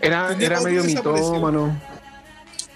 [0.00, 1.80] Era, era medio mitómano.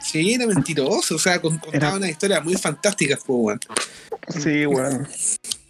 [0.00, 1.14] Sí, era mentiroso.
[1.14, 3.60] O sea, con- contaba Era- unas historias muy fantásticas, pues, weón.
[4.28, 5.06] Sí, weón.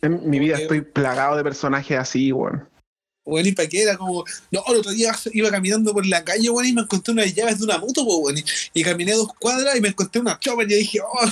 [0.01, 2.67] En mi vida estoy plagado de personajes así, weón.
[3.25, 4.25] Weón, y para qué era como.
[4.51, 7.59] No, el otro día iba caminando por la calle, weón, y me encontré unas llaves
[7.59, 8.39] de una moto, weón.
[8.39, 8.45] Y,
[8.75, 11.29] y caminé dos cuadras y me encontré una chopper y dije, oh,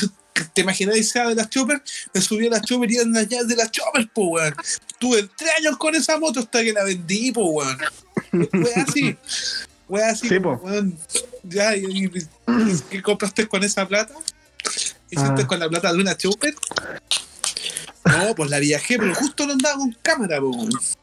[0.54, 1.82] ¿te imagináis esa de las chopper?
[2.14, 4.54] Me subí a la chopper y eran las llaves de las chopper, pues, weón.
[5.00, 7.78] Tuve tres años con esa moto hasta que la vendí, pues, weón.
[8.50, 9.16] Fue así.
[9.88, 10.52] Fue así, Sí, po.
[10.62, 10.96] weón.
[11.42, 12.08] Ya, y-
[12.88, 14.14] ¿qué compraste con esa plata?
[15.10, 15.46] ¿Hiciste Ah.
[15.48, 16.54] con la plata de una chopper?
[18.04, 20.96] No, pues la viajé, pero justo no andaba con cámara, pues,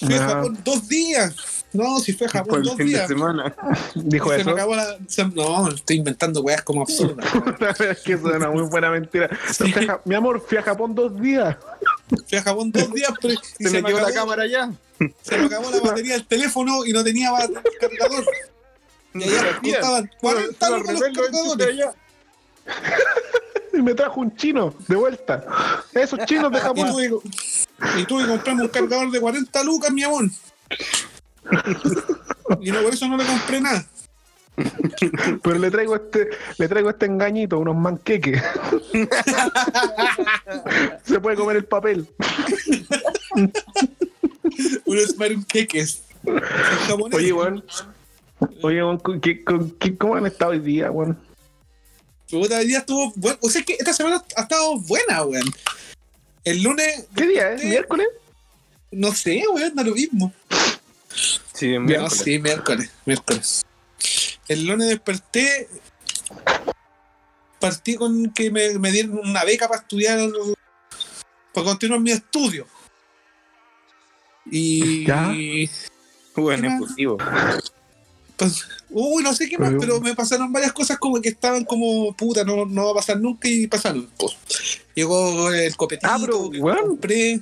[0.00, 0.28] Fui a Ah.
[0.28, 1.34] Japón dos días.
[1.72, 3.08] No, si fue a Japón dos fin de días.
[3.08, 3.54] semana.
[3.94, 4.44] Dijo se eso.
[4.46, 4.96] me acabó la.
[5.08, 7.26] se- no, estoy inventando weas como absurdas.
[7.80, 9.28] es que es una muy buena mentira.
[9.52, 9.72] Sí.
[9.76, 11.56] A Ja- Mi amor, fui a Japón dos días.
[12.28, 14.70] Fui a Japón dos días, pero y Se, me quedó la cámara ya.
[15.22, 17.30] se me acabó la batería del teléfono y no tenía
[17.80, 18.24] cargador.
[19.14, 21.86] Y allá costaban 40 Lo lucas los cargadores.
[23.72, 25.44] Y me trajo un chino de vuelta.
[25.92, 26.94] Esos chinos de Japón.
[27.98, 30.24] Y tuve que comprarme un cargador de 40 lucas, mi amor.
[32.60, 33.86] Y no, por eso no le compré nada.
[35.42, 38.42] Pero le traigo este, le traigo este engañito, unos manqueques.
[41.04, 42.08] Se puede comer el papel.
[46.24, 46.44] Unos
[46.86, 47.18] japonés.
[47.18, 47.64] Oye, weón.
[48.62, 51.18] Oye, weón, ¿con qué- con qué- ¿cómo han estado hoy día, weón?
[52.30, 53.38] Puta, hoy día estuvo bueno.
[53.42, 55.44] O sea, es que esta semana ha estado buena, weón.
[56.46, 57.64] El lunes, ¿Qué día es?
[57.64, 58.06] ¿Miércoles?
[58.92, 60.32] no sé, weón, da lo mismo.
[61.52, 62.22] Sí, No, miércoles.
[62.24, 63.62] sí, miércoles, miércoles.
[64.46, 65.68] El lunes desperté,
[67.58, 70.20] partí con que me, me dieron una beca para estudiar,
[71.52, 72.68] para continuar mi estudio.
[74.48, 75.04] Y.
[75.04, 75.34] Ya.
[76.36, 77.18] Bueno, impulsivo.
[78.36, 81.64] Pues, uy, no sé qué más, Pero- pero me pasaron varias cosas como que estaban
[81.64, 84.08] como, puta, no, no va a pasar nunca y pasaron.
[84.18, 84.36] pues.
[84.94, 87.40] Llegó el copetito Ah, pero, que compré.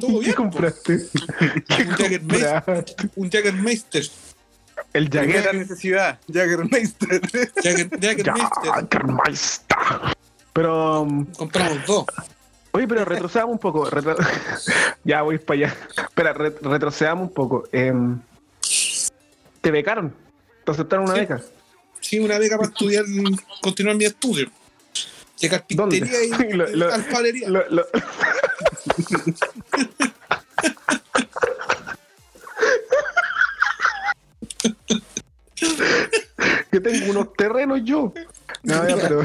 [0.20, 0.98] ¿Qué bien, compraste?
[1.68, 2.62] ¿Qué Un Jägermeister.
[2.64, 3.10] compraste?
[3.16, 4.06] un Jaggermeister.
[4.92, 5.54] El Jagger.
[5.54, 6.18] necesidad.
[6.32, 7.20] Jaggermeister.
[7.62, 8.70] Jagger, Jaggermeister.
[8.72, 9.76] Jagermeister.
[10.52, 12.04] Pero, um, Compramos dos.
[12.72, 13.88] oye, pero retrocedamos un poco.
[13.90, 14.16] retro-
[15.04, 15.76] ya voy para allá.
[15.96, 17.64] Espera, re- retrocedamos un poco.
[17.72, 18.18] Em,
[19.66, 20.14] te becaron.
[20.64, 21.20] Te aceptaron una Sí.
[21.22, 21.42] beca.
[22.00, 23.04] Sí, una beca para estudiar,
[23.60, 24.48] continuar mi estudio.
[25.40, 27.48] De carpintería y Lo- lo- alfarería.
[27.48, 27.86] Lo- lo-
[36.70, 38.12] que tengo unos terrenos yo.
[38.62, 39.22] No, ya, pero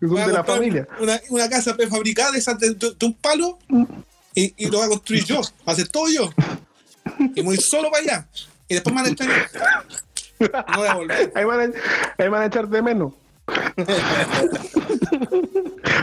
[0.00, 0.86] son de la familia.
[1.00, 3.58] Una, una casa prefabricada de, de, un palo
[4.34, 5.36] y, y lo voy a construir yo.
[5.36, 6.30] Voy a hacer todo yo.
[7.34, 8.28] Y voy solo para allá.
[8.68, 9.50] Y después me van a extrañar.
[10.38, 11.32] No voy a volver.
[11.34, 13.14] Ahí van, a, ahí van a echar de menos.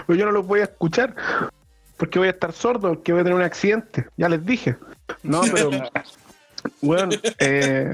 [0.07, 1.15] pues yo no los voy a escuchar.
[1.97, 4.07] Porque voy a estar sordo, porque voy a tener un accidente.
[4.17, 4.75] Ya les dije.
[5.21, 5.69] No, pero.
[6.81, 7.93] Bueno, eh,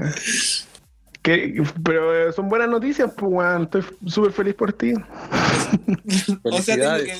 [1.22, 3.62] que, pero eh, son buenas noticias, pues, weón.
[3.64, 4.92] Estoy súper feliz por ti.
[6.42, 7.14] O sea, tengo que.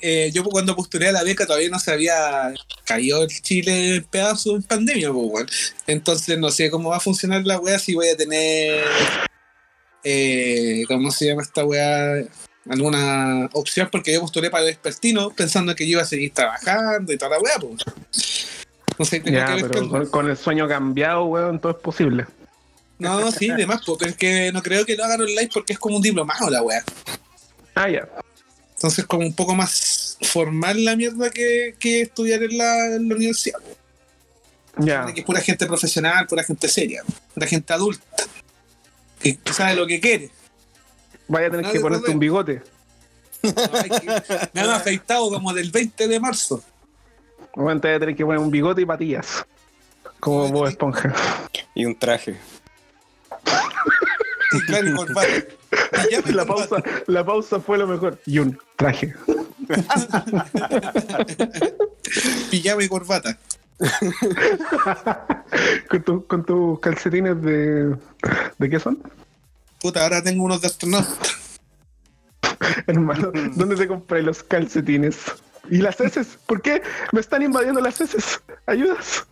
[0.00, 2.54] eh, yo cuando postulé a la beca todavía no se había
[2.86, 5.74] caído el Chile en pedazos en pandemia, pues.
[5.86, 8.82] Entonces no sé cómo va a funcionar la wea si voy a tener.
[10.02, 12.24] Eh, ¿Cómo se llama esta wea?
[12.70, 17.12] Alguna opción, porque yo postulé para el expertino pensando que yo iba a seguir trabajando
[17.12, 18.46] y toda la wea, pues.
[18.98, 21.78] No sé, tengo Ya, que ver pero con, con el sueño cambiado, weón, todo es
[21.78, 22.24] posible.
[22.98, 25.78] No, sí, demás, pues, pero es que no creo que lo hagan online porque es
[25.78, 26.82] como un diplomado la wea.
[27.74, 28.08] Ah, ya.
[28.74, 33.14] Entonces, como un poco más formal la mierda que, que estudiar en la, en la
[33.16, 33.58] universidad.
[34.78, 35.06] Ya.
[35.12, 37.02] Que es pura gente profesional, pura gente seria,
[37.34, 38.24] pura gente adulta.
[39.20, 40.30] Que sabe lo que quiere.
[41.28, 42.62] Vaya a tener que de ponerte un bigote.
[43.42, 46.62] No, hay que- me han afeitado como del 20 de marzo.
[47.54, 49.44] Bueno, te voy a tener que poner un bigote y patillas.
[50.20, 51.14] Como Bob Esponja.
[51.74, 52.36] Y un traje.
[54.66, 55.28] Claro, y corbata.
[56.08, 56.76] Y ya me La pausa,
[57.08, 58.20] la pausa fue lo mejor.
[58.24, 59.12] Y un traje.
[62.50, 63.38] Pijama y corbata.
[65.90, 67.96] con, tu- con tus calcetines de.
[68.58, 68.98] ¿De qué son?
[69.80, 71.10] Puta, ahora tengo unos de astronauta.
[72.86, 75.16] Hermano, ¿dónde te compré los calcetines?
[75.70, 76.26] ¿Y las heces?
[76.46, 76.82] ¿Por qué
[77.12, 78.40] me están invadiendo las heces?
[78.66, 79.24] ¿Ayudas?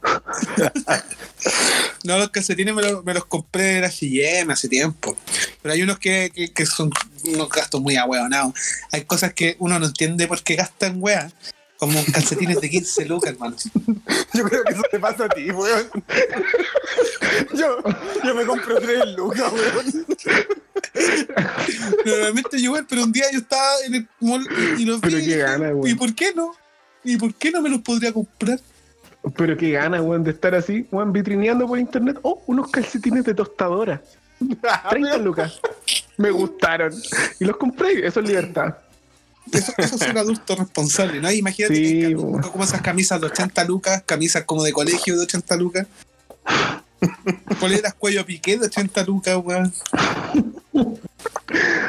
[2.05, 5.17] No, los calcetines me, los- me los compré en H&M hace tiempo.
[5.63, 6.91] Pero hay unos que, que, que son
[7.25, 8.55] unos gastos muy ahueonados.
[8.91, 11.33] Hay cosas que uno no entiende por qué gastan weas.
[11.83, 13.57] Como calcetines de 15 lucas, hermano.
[14.35, 15.91] Yo creo que eso te pasa a ti, weón.
[17.55, 17.79] Yo,
[18.25, 20.07] yo me compro tres lucas, weón.
[22.07, 24.47] Normalmente yo igual, pero un día yo estaba en el mall
[24.79, 25.09] y los vi.
[25.09, 25.99] Pero y qué gana, ¿Y weón.
[25.99, 26.53] por qué no?
[27.03, 28.61] ¿Y por qué no me los podría comprar?
[29.37, 32.17] Pero qué gana, weón, de estar así, weón, vitrineando por internet.
[32.23, 34.01] Oh, unos calcetines de tostadora.
[34.91, 35.61] 30 lucas.
[36.17, 36.93] Me gustaron.
[37.41, 38.07] Y los compré.
[38.07, 38.77] Eso es libertad.
[39.51, 41.31] Eso, eso es un adulto responsable, ¿no?
[41.31, 45.57] Imagínate Sí, que como esas camisas de 80 lucas, camisas como de colegio de 80
[45.57, 45.87] lucas.
[47.59, 49.73] Poleras cuello piqué de 80 lucas, weón.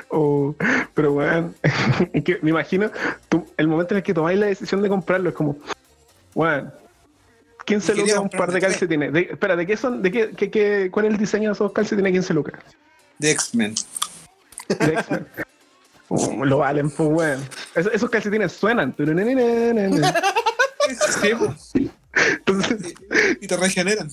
[0.10, 0.56] Oh,
[0.94, 1.56] pero weón,
[2.14, 2.92] es que me imagino
[3.30, 5.58] tú- el momento en el que tomáis la decisión de comprarlo es como,
[6.36, 6.72] weón,
[7.66, 9.14] 15 Quería lucas un par de calcetines.
[9.14, 10.02] De, espera, ¿de qué son?
[10.02, 12.60] ¿De qué, qué- qué- cuál es el diseño de esos calcetines 15 lucas?
[13.20, 13.76] De X-Men.
[14.68, 15.28] De X-Men.
[16.16, 17.44] Oh, lo valen, pues weón.
[17.74, 18.94] Esos, esos calcetines suenan.
[18.96, 19.04] Sí,
[21.40, 21.72] pues,
[22.30, 22.94] Entonces,
[23.42, 24.10] y te regeneran.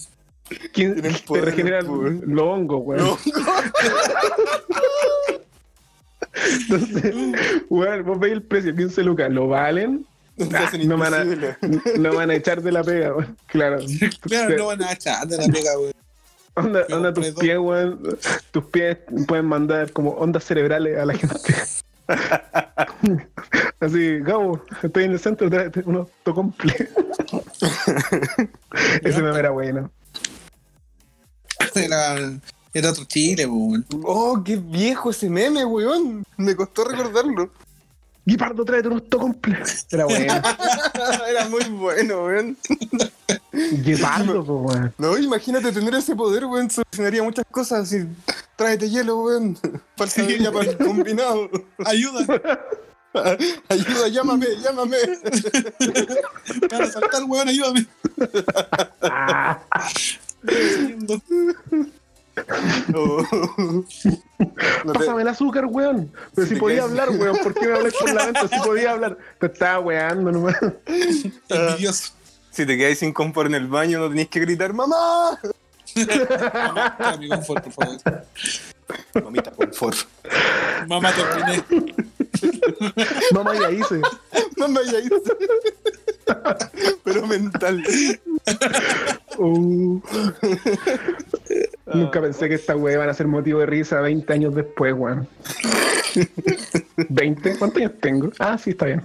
[0.73, 2.21] ¿quién te regeneran pues.
[2.27, 3.05] los hongos, weón?
[3.05, 3.19] No.
[6.61, 7.15] Entonces,
[7.69, 10.07] weón, vos veis el precio, 15 lucas, ¿lo valen?
[10.55, 11.23] Ah, no, van a,
[11.99, 13.37] no van a echar de la pega, weón.
[13.47, 13.81] Claro.
[14.23, 15.93] Claro, no van a echar de la pega, weón.
[16.55, 18.17] Onda, onda tus pies, weón.
[18.53, 21.37] Tus pies pueden mandar como ondas cerebrales a la gente.
[23.81, 26.75] Así, Gabo, estoy en el centro, tráete unos tocomple.
[29.03, 29.91] Ese me era bueno.
[31.75, 32.17] Era,
[32.73, 33.87] era otro Chile, weón.
[34.05, 36.25] Oh, qué viejo ese meme, weón.
[36.37, 37.51] Me costó recordarlo.
[38.31, 39.59] Guipardo, tráete unos tocomple.
[39.91, 40.35] Era bueno.
[41.29, 42.57] Era muy bueno, weón.
[43.83, 44.95] Guipardo, pues, weón.
[44.99, 46.71] No, imagínate tener ese poder, weón.
[46.71, 47.81] Solucionaría muchas cosas.
[47.81, 48.07] Así,
[48.55, 49.59] tráete hielo, weón.
[49.97, 51.51] Falsa bebida para el combinado.
[51.85, 52.41] Ayuda,
[53.69, 54.97] Ayuda, llámame, llámame.
[56.69, 57.85] para saltar, weón, ayúdame.
[62.49, 63.23] Ah, Oh.
[64.85, 66.11] No te- pásame el azúcar, weón.
[66.35, 67.37] Pero Si podía caes- hablar, weón.
[67.39, 68.49] ¿Por qué me hablas por la venta?
[68.49, 69.19] Si podía hablar.
[69.39, 70.57] Te estaba weando nomás.
[71.49, 72.13] Envidioso.
[72.51, 75.39] Si te quedas sin confort en el baño, no tenés que gritar, ¡Mamá!
[75.97, 78.25] Mamá, mi confort, por favor.
[79.23, 79.97] Mamita, confort.
[80.89, 81.65] Mamá, terminé.
[83.33, 84.01] Mamá ya hice.
[84.57, 85.37] Mamá, ya hice.
[87.05, 87.83] Pero mental.
[89.39, 90.01] Uh.
[91.95, 95.27] Nunca pensé que esta weá iban a ser motivo de risa 20 años después, weón.
[96.97, 97.59] ¿20?
[97.59, 98.31] ¿Cuántos años tengo?
[98.39, 99.03] Ah, sí, está bien.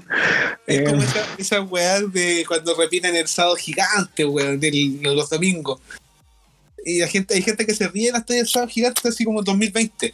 [0.67, 5.15] Es Eh, como esa, esa weá de cuando repiten el sábado gigante, weón, del- de
[5.15, 5.79] los domingos.
[6.83, 10.13] Y la gente, hay gente que se ríe tallas del sábado gigante así como 2020.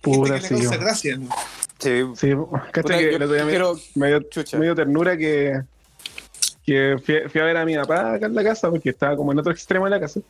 [0.00, 0.70] Puta, gente sí.
[0.70, 1.28] le gracia, ¿no?
[1.78, 2.02] Sí.
[2.16, 2.32] Sí,
[2.72, 4.58] ¿cachai Puta, que yo el me, quiero- me dio, Chucha.
[4.58, 5.60] me dio ternura que,
[6.66, 9.32] que fui, fui a ver a mi papá acá en la casa porque estaba como
[9.32, 10.20] en otro extremo de la casa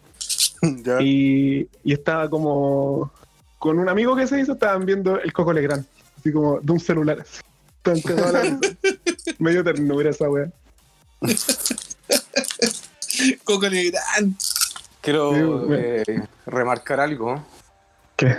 [0.84, 1.00] Ya.
[1.00, 3.10] y, y estaba como
[3.58, 5.84] con un amigo que se hizo, estaban viendo el Coco Legrand,
[6.18, 7.20] así como de un celular.
[7.20, 7.40] así.
[7.78, 8.58] Estaban cagados la risa.
[9.38, 10.50] Me dio ternura esa weá.
[13.44, 14.34] Coco Legrand.
[15.00, 17.42] Quiero Sí, eh, remarcar algo.
[18.16, 18.38] ¿Qué?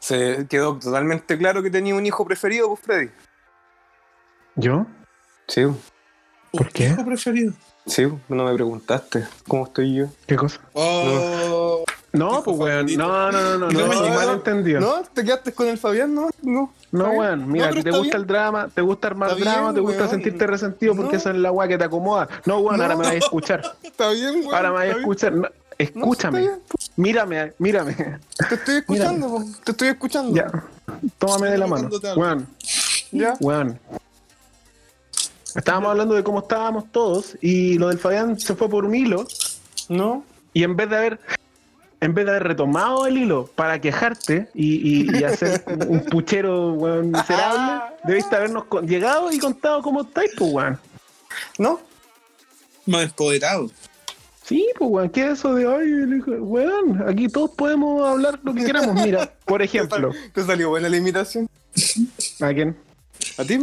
[0.00, 3.10] Se quedó totalmente claro que tenía un hijo preferido, pues, Freddy.
[4.56, 4.86] ¿Yo?
[5.48, 5.62] Sí,
[6.52, 6.88] ¿Por qué?
[6.88, 7.52] hijo preferido?
[7.86, 10.06] Sí, no me preguntaste cómo estoy yo.
[10.26, 10.60] ¿Qué cosa?
[10.74, 14.80] Oh, No, Hijo pues weón, no, no, no, no, No no, no, mal entendido.
[14.80, 15.02] No, ¿No?
[15.12, 16.14] ¿Te quedaste con el Fabián?
[16.14, 16.72] No, no.
[16.84, 17.18] ¿Está bien?
[17.18, 18.16] weón, mira, No, te gusta bien.
[18.16, 20.10] el drama, te gusta armar Está drama, bien, te gusta weón.
[20.10, 21.18] sentirte resentido porque No.
[21.18, 22.28] esa es la weá que te acomoda.
[22.46, 22.82] No, weón, No.
[22.84, 23.62] ahora me vas a escuchar.
[23.82, 24.56] Está bien, güey.
[24.56, 25.32] Ahora me vas a escuchar.
[25.32, 26.38] No, No, escúchame.
[26.38, 27.94] está bien, pues, Mírame, mírame.
[28.48, 29.44] Te estoy escuchando, po.
[29.62, 30.34] te estoy escuchando.
[30.34, 30.46] Ya.
[31.18, 31.90] Tómame de la mano.
[32.16, 32.46] Weón,
[33.12, 33.34] ¿Ya?
[33.40, 33.78] weón.
[35.56, 39.26] Estábamos hablando de cómo estábamos todos y lo del Fabián se fue por un hilo
[39.88, 40.24] ¿No?
[40.52, 41.20] y en vez de haber
[42.00, 46.74] en vez de haber retomado el hilo para quejarte y, y- y hacer un puchero
[46.74, 50.78] weón, miserable, debiste habernos con- llegado y contado cómo estáis, pues weón.
[51.58, 51.80] ¿No?
[52.84, 53.70] más empoderado.
[54.44, 56.20] Sí, pues weón, ¿qué es eso de hoy?
[56.20, 58.94] Weón, aquí todos podemos hablar lo que queramos.
[59.02, 61.48] Mira, por ejemplo, ¿Te salió buena la imitación?
[62.40, 62.76] ¿a quién?
[63.38, 63.58] ¿A ti?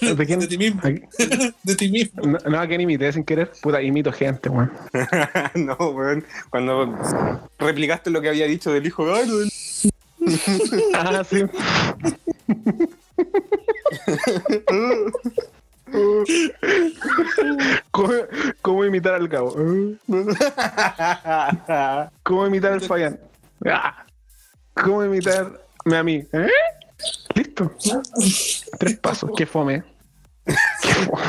[0.00, 0.40] ¿De quién?
[0.40, 0.80] De ti mismo.
[0.84, 2.22] ¿A qui- De ti mismo.
[2.26, 3.50] No, no, a quién imité sin querer.
[3.62, 4.72] Puta, imito gente, weón.
[5.54, 6.24] no, weón.
[6.50, 6.96] Cuando
[7.58, 9.50] replicaste lo que había dicho del hijo, lo del-
[10.94, 11.42] Ah, sí.
[17.90, 18.12] ¿Cómo,
[18.62, 19.54] cómo imitar al Gabo?
[22.22, 23.18] ¿Cómo imitar al Fabián?
[23.66, 24.04] Ah.
[24.74, 26.24] ¿Cómo imitarme a mí?
[26.32, 26.48] ¿Eh?
[27.34, 27.72] Listo.
[28.78, 29.30] Tres pasos.
[29.36, 29.82] Qué fome.
[30.44, 30.54] Qué
[31.06, 31.22] fome.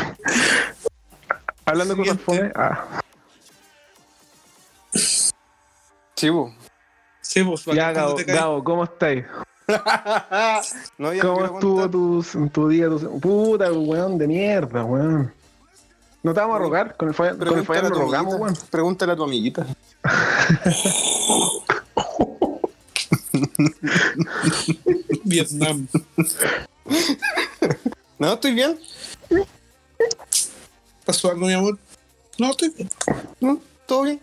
[1.65, 2.51] Hablando cosas fome.
[2.55, 3.01] Ah.
[6.15, 6.53] Chivo.
[7.21, 8.15] Sí, pues, Ya, Gabo.
[8.25, 9.25] Gabo, ¿cómo estáis?
[10.97, 12.89] no, ya ¿Cómo estuvo tu, tu día?
[12.89, 13.19] Tu...
[13.19, 15.33] Puta, weón, de mierda, weón.
[16.21, 18.37] No te vamos a rogar, con el Fabián, con el a nos rogamos, amiguita.
[18.37, 18.55] weón.
[18.69, 19.65] Pregúntale a tu amiguita.
[25.23, 25.87] Vietnam.
[28.19, 28.77] No, estoy bien.
[31.05, 31.77] ¿Pasó algo, mi amor?
[32.37, 32.89] No, estoy bien.
[33.39, 34.19] No, todo bien.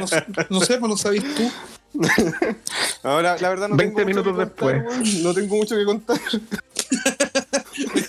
[0.00, 1.50] No, sé- no sé, pues no sabías tú.
[3.02, 5.22] Ahora, la verdad, no 20 tengo mucho minutos que contar, después.
[5.22, 6.20] No tengo mucho que contar.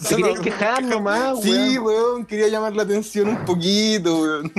[0.09, 1.83] Te querías quejar nomás, Sí, weón.
[1.83, 4.53] weón, quería llamar la atención un poquito, weón.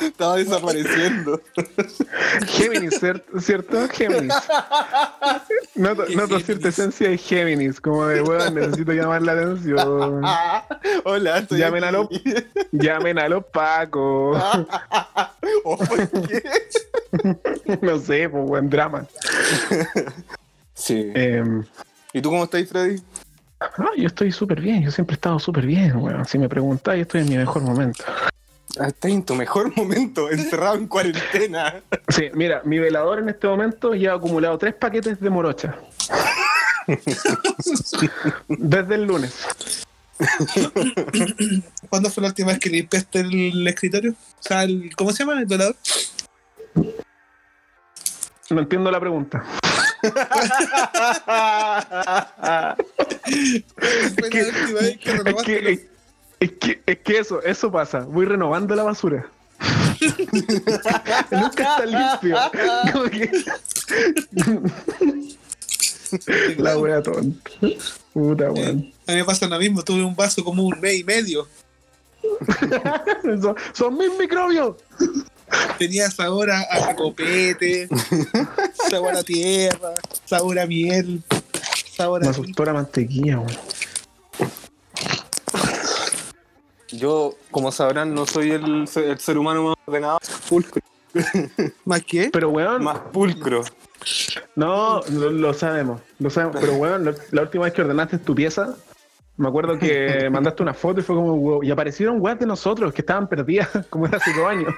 [0.00, 1.40] Estaba desapareciendo.
[2.46, 3.88] Géminis, cier- ¿cierto?
[3.88, 4.34] Géminis.
[5.74, 10.22] Noto, ¿Qué noto cierta esencia de Géminis, como de, weón, necesito llamar la atención.
[11.04, 12.22] Hola, estoy Llamen a aquí.
[12.72, 14.42] Llamen a los pacos.
[15.64, 16.42] Oh, ¿por qué?
[17.80, 19.06] No sé, pues, buen drama.
[20.74, 21.10] Sí.
[21.14, 21.42] Eh,
[22.12, 23.02] ¿Y tú cómo estás, Freddy?
[23.60, 26.24] ah, yo estoy súper bien, yo siempre he estado súper bien, weón.
[26.26, 28.04] Si me preguntáis, estoy en mi mejor momento.
[28.70, 31.82] Estás en tu mejor momento, encerrado en cuarentena.
[32.08, 35.76] Sí, mira, mi velador en este momento ya ha acumulado tres paquetes de morocha.
[38.48, 39.34] Desde el lunes.
[41.88, 44.12] ¿Cuándo fue la última vez que limpiaste el escritorio?
[44.12, 45.38] O sea, el, ¿cómo se llama?
[45.40, 45.76] ¿El velador?
[48.50, 49.44] No entiendo la pregunta.
[50.00, 50.12] Fue
[54.30, 55.88] la última vez que Es que,
[56.40, 58.00] es, que, es que eso, eso pasa.
[58.00, 59.26] Voy renovando la basura.
[61.30, 62.36] Nunca está limpio.
[62.92, 63.44] Como que-
[66.58, 67.50] la wea tonta.
[68.12, 68.92] Puta weón.
[69.06, 71.46] A mí me pasa lo mismo, tuve un vaso como un mes y medio.
[73.40, 74.76] Son, son mis microbios.
[75.78, 77.88] Tenía sabor a, a copete,
[78.90, 81.22] sabor a tierra, sabor a miel,
[81.96, 82.30] sabor Me a...
[82.30, 83.56] asustó la mantequilla, weón.
[86.92, 90.82] Yo, como sabrán, no soy el, el ser humano más ordenado, pulcro.
[91.84, 92.30] ¿Más qué?
[92.32, 93.62] Pero weón, Más pulcro.
[94.54, 96.56] no, lo, lo sabemos, lo sabemos.
[96.60, 98.76] Pero weón, la, la última vez que ordenaste tu pieza,
[99.36, 102.92] me acuerdo que mandaste una foto y fue como, weón, y aparecieron weas de nosotros
[102.92, 104.74] que estaban perdidas, como era hace dos años.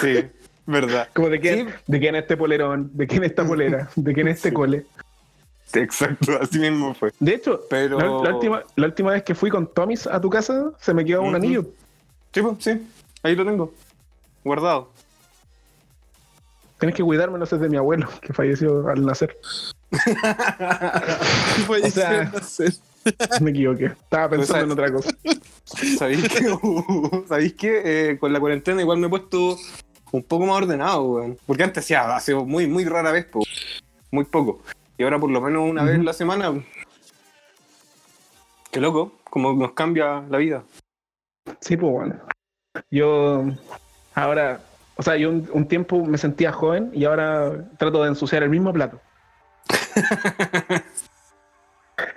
[0.00, 0.24] Sí,
[0.66, 1.08] verdad.
[1.14, 1.74] Como de quién, Sí.
[1.86, 4.54] de quién este polerón, de quién esta polera, de quién este Sí.
[4.54, 4.86] cole.
[5.82, 7.12] Exacto, así mismo fue.
[7.20, 10.30] De hecho, Pero- la, la última, la última vez que fui con Tomis a tu
[10.30, 11.66] casa, se me quedó un anillo.
[12.32, 12.86] Sí, pues, sí,
[13.22, 13.72] ahí lo tengo.
[14.44, 14.90] Guardado.
[16.78, 19.36] Tenés que cuidarme, no sé, de mi abuelo, que falleció al nacer.
[21.68, 22.72] O sea- no sé.
[23.40, 23.86] Me equivoqué.
[23.86, 25.10] Estaba pensando en otra cosa.
[25.98, 26.56] ¿Sabéis que,
[27.28, 29.58] ¿sabéis que eh, con la cuarentena igual me he puesto
[30.10, 31.38] un poco más ordenado, weón?
[31.46, 33.42] Porque antes hacía, hace muy, muy rara vez, po,
[34.10, 34.62] muy poco.
[34.96, 36.52] Y ahora por lo menos una vez en la semana.
[38.70, 40.64] Qué loco, como nos cambia la vida.
[41.60, 42.14] Sí, pues bueno.
[42.90, 43.44] Yo
[44.14, 44.60] ahora,
[44.96, 48.50] o sea, yo un, un tiempo me sentía joven y ahora trato de ensuciar el
[48.50, 49.00] mismo plato.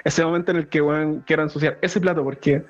[0.03, 2.63] ese momento en el que weón, quiero ensuciar ese plato porque,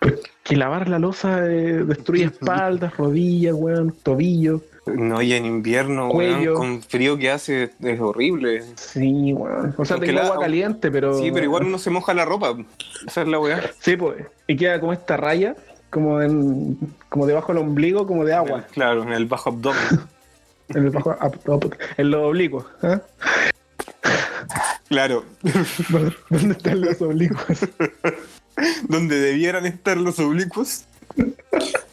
[0.00, 4.62] porque lavar la losa eh, destruye espaldas, rodillas, weón, tobillos.
[4.86, 8.62] No, y en invierno, weón, con frío que hace, es horrible.
[8.76, 9.74] Sí, weón.
[9.76, 11.18] O sea, tengo la- agua caliente, pero.
[11.18, 12.56] Sí, pero igual uno se moja la ropa.
[13.06, 13.60] Esa es la weá.
[13.80, 14.24] Sí, pues.
[14.46, 15.56] Y queda como esta raya,
[15.90, 16.78] como en,
[17.08, 18.64] como debajo del ombligo, como de agua.
[18.72, 19.80] Claro, en el bajo abdomen.
[20.68, 21.36] En el bajo, ap-
[21.96, 22.64] en los oblicuos.
[22.82, 22.98] ¿eh?
[24.88, 25.24] claro,
[26.28, 27.60] ¿Dónde están los oblicuos?
[28.88, 30.84] donde debieran estar los oblicuos.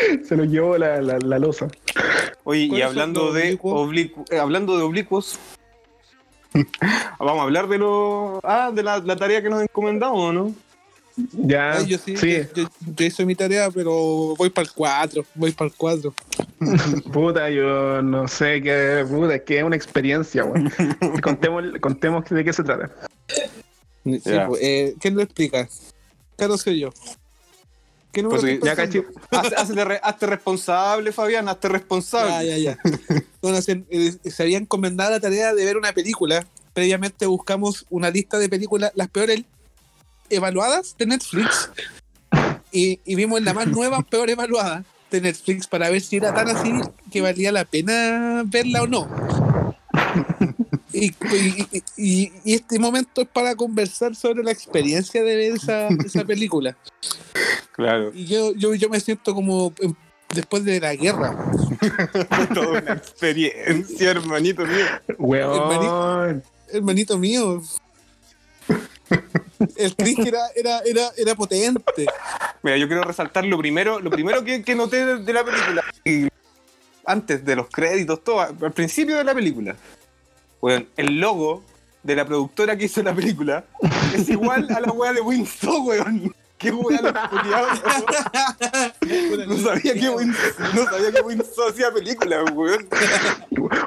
[0.24, 1.68] Se los llevó la, la, la losa.
[2.44, 5.38] Oye, y ¿Cuáles son hablando de, eh, hablando de oblicuos,
[7.18, 10.54] vamos a hablar de lo ah, de la, la tarea que nos encomendamos, ¿no?
[11.32, 11.72] Ya.
[11.72, 12.40] Ay, yo sí, sí.
[12.54, 16.14] Yo, yo hice mi tarea, pero voy para el 4, voy para el 4.
[17.12, 19.04] Puta, yo no sé qué.
[19.08, 20.70] Puta, es que es una experiencia, weón.
[21.22, 22.90] contemos, contemos de qué se trata.
[24.04, 25.68] Sí, pues, eh, ¿Quién lo explica?
[26.36, 26.90] Claro soy yo.
[28.12, 28.74] ¿Qué número Pues, Ya.
[29.30, 32.46] Haz- hazte, re- hazte responsable, Fabián, hazte responsable.
[32.46, 32.78] Ya, ya, ya.
[33.42, 36.44] Bueno, se, eh, se había encomendado la tarea de ver una película.
[36.72, 39.42] Previamente buscamos una lista de películas, las peores
[40.28, 41.70] evaluadas de Netflix
[42.72, 46.48] y, y vimos la más nueva, peor evaluada de Netflix para ver si era tan
[46.48, 46.72] así
[47.10, 49.08] que valía la pena verla o no.
[50.92, 55.88] Y, y- y- y este momento es para conversar sobre la experiencia de ver esa,
[56.04, 56.76] esa película.
[57.80, 58.12] Claro.
[58.14, 59.94] Y yo, yo, yo me siento como em,
[60.34, 61.34] después de la guerra.
[62.54, 64.84] Toda una experiencia, hermanito mío.
[65.18, 66.42] Weón.
[66.68, 67.62] Hermanito mío.
[69.76, 72.06] El cringe era, era, era, era potente.
[72.62, 75.82] Mira, yo quiero resaltar lo primero, lo primero que, que noté de, de la película.
[76.04, 76.28] Y
[77.06, 79.74] antes de los créditos, todo, al principio de la película.
[80.60, 81.64] Bueno, el logo
[82.02, 83.64] de la productora que hizo la película
[84.14, 86.34] es igual a la weá de Winston, weón.
[86.60, 87.80] Qué weá los culiados.
[89.48, 92.86] No sabía que Winston, no sabía que hacía películas, weón.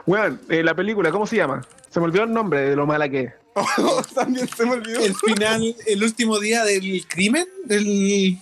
[0.06, 1.62] Weón, eh, la película, ¿cómo se llama?
[1.90, 3.34] Se me olvidó el nombre de lo mala que es.
[4.16, 5.00] También se me olvidó.
[5.02, 8.40] El final, el último día del crimen, del,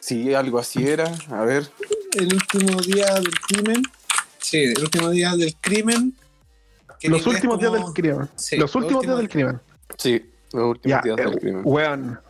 [0.00, 1.10] Sí, algo así era.
[1.30, 1.68] A ver.
[2.12, 3.82] el último día del crimen.
[4.38, 6.14] Sí, el último día del crimen.
[7.02, 8.28] Los últimos días del crimen.
[8.36, 9.60] Sí, los los últimos días últimos- del crimen.
[9.96, 11.62] Sí, los últimos Ya, días del crimen.
[11.64, 12.20] weón.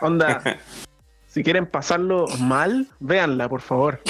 [0.00, 0.42] Onda.
[1.32, 4.00] si quieren pasarlo mal, véanla, por favor.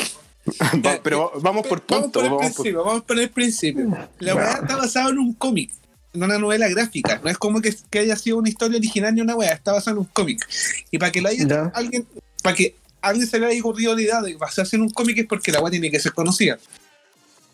[0.85, 2.21] Va- pero vamos por Vamos punto.
[2.21, 2.53] por el Vamos por...
[2.55, 4.09] principio, vamos por el principio.
[4.19, 5.71] La weá está basada en un cómic,
[6.13, 7.19] en una novela gráfica.
[7.25, 9.93] No es como que, que haya sido una historia original ni una weá, está basada
[9.93, 10.47] en un cómic.
[10.91, 11.73] Y para que la haya Ya.
[11.75, 12.07] alguien,
[12.43, 15.27] para que alguien se le haya ocurrido la idea de basarse en un cómic es
[15.27, 16.59] porque la weá tiene que ser conocida.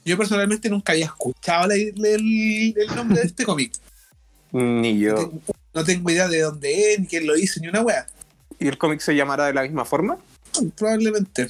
[0.05, 1.95] Yo personalmente nunca había escuchado la- el,
[2.77, 3.73] el nombre de este cómic.
[4.51, 5.31] Ni yo.
[5.75, 8.07] No tengo idea de dónde es, ni quién lo hizo, ni una weá.
[8.59, 10.19] ¿Y el cómic se llamará de la misma forma?
[10.77, 11.49] Probablemente.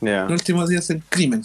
[0.00, 0.24] Ya.
[0.24, 1.42] Los últimos días del crimen.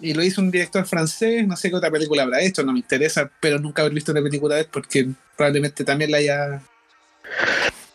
[0.00, 2.78] Y lo hizo un director francés, no sé qué otra película habrá hecho, no me
[2.78, 6.62] interesa, pero nunca haber visto una película de él porque probablemente también la haya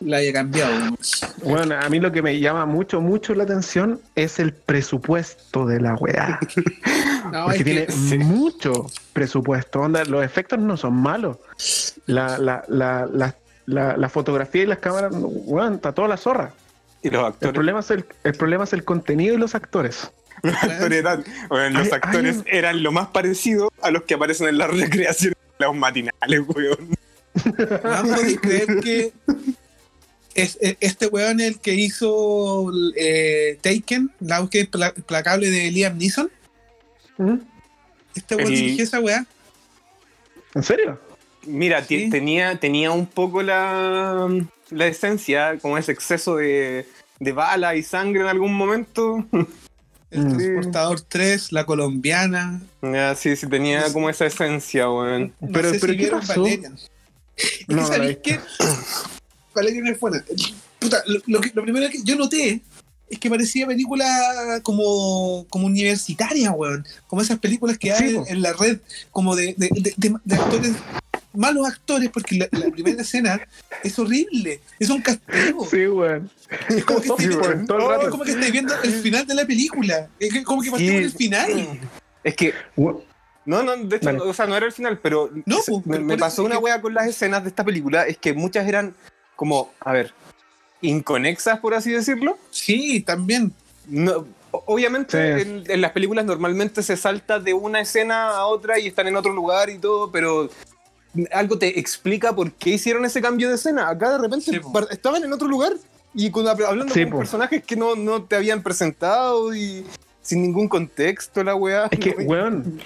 [0.00, 0.96] la haya cambiado.
[1.42, 5.80] Bueno, a mí lo que me llama mucho, mucho la atención es el presupuesto de
[5.80, 6.38] la weá.
[7.32, 7.86] No, Porque es tiene
[8.18, 9.80] que mucho presupuesto.
[9.80, 11.38] Onda, los efectos no son malos.
[12.06, 13.34] La, la, la, la,
[13.66, 16.52] la, la fotografía y las cámaras, weón, está toda la zorra.
[17.02, 17.52] Y los El actores.
[17.54, 20.08] problema, es el, el problema es el contenido y los actores.
[20.44, 24.14] Los actores eran, bueno, los Hay- actores hay eran lo más parecido a los que
[24.14, 26.90] aparecen en las recreaciones los matinales, weón.
[27.82, 29.12] no podéis creer que
[30.36, 35.98] es, es- este weón el que hizo eh, Taken, la búsqueda impla- implacable de Liam
[35.98, 36.30] Neeson.
[37.18, 37.34] ¿Mm?
[38.14, 39.26] Este weón El- dirigió esa weá.
[40.54, 41.00] ¿En serio?
[41.46, 42.08] Mira, Sí.
[42.10, 44.28] tenía, tenía un poco la,
[44.70, 46.86] la esencia, como ese exceso de,
[47.20, 49.24] de bala y sangre en algún momento.
[50.10, 50.36] El Mm.
[50.38, 52.62] Transportador 3, La Colombiana.
[52.80, 55.34] Ya, sí, sí, tenía como esa esencia, weón.
[55.40, 56.46] No Pero- sé pero si ¿qué pasó?
[56.46, 56.60] Es
[57.68, 58.38] No, ¿sabéis qué?
[59.56, 60.24] Valerian es buena.
[60.78, 62.60] Puta, lo, lo que- lo primero que yo noté
[63.08, 66.84] es que parecía película como, como universitaria, weón.
[67.06, 68.78] Como esas películas que Sí, hay en la red,
[69.10, 70.72] como de, de- de- de- de actores,
[71.32, 73.40] malos actores, porque la, la primera escena
[73.84, 74.60] es horrible.
[74.78, 75.66] Es un castigo.
[75.70, 76.30] Sí, weón.
[76.68, 79.26] Es como que, Sí, estáis- weón, todo el Oh, como que estáis viendo el final
[79.26, 80.08] de la película.
[80.18, 80.70] Es que- como que Sí.
[80.72, 81.80] partimos el final.
[82.24, 83.00] Es que Weón,
[83.44, 85.92] No, no, de hecho, o sea, no era el final, pero No, se- pues, me,
[85.98, 88.32] pero me por pasó una que- wea con las escenas de esta película, es que
[88.32, 88.92] muchas eran
[89.36, 90.12] como, a ver,
[90.80, 92.36] inconexas, por así decirlo.
[92.50, 93.52] Sí, también.
[93.86, 95.48] No, obviamente Sí.
[95.48, 99.16] en, en las películas normalmente se salta de una escena a otra y están en
[99.16, 100.50] otro lugar y todo, pero
[101.32, 103.88] algo te explica por qué hicieron ese cambio de escena.
[103.88, 105.72] Acá de repente Sí, estaban en otro lugar
[106.14, 107.18] y con, hablando Sí, con po.
[107.18, 109.84] personajes que no, no te habían presentado y
[110.22, 111.86] sin ningún contexto la weá.
[111.90, 112.80] Es que, weón,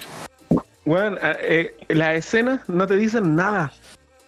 [0.85, 3.73] weón, a- eh, las escenas no te dicen nada.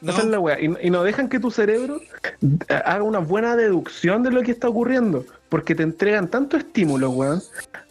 [0.04, 0.12] No.
[0.12, 0.60] Esa es la weá.
[0.60, 2.00] Y, y no dejan que tu cerebro
[2.42, 5.26] eh, haga una buena deducción de lo que está ocurriendo.
[5.50, 7.42] Porque te entregan tanto estímulo, weón.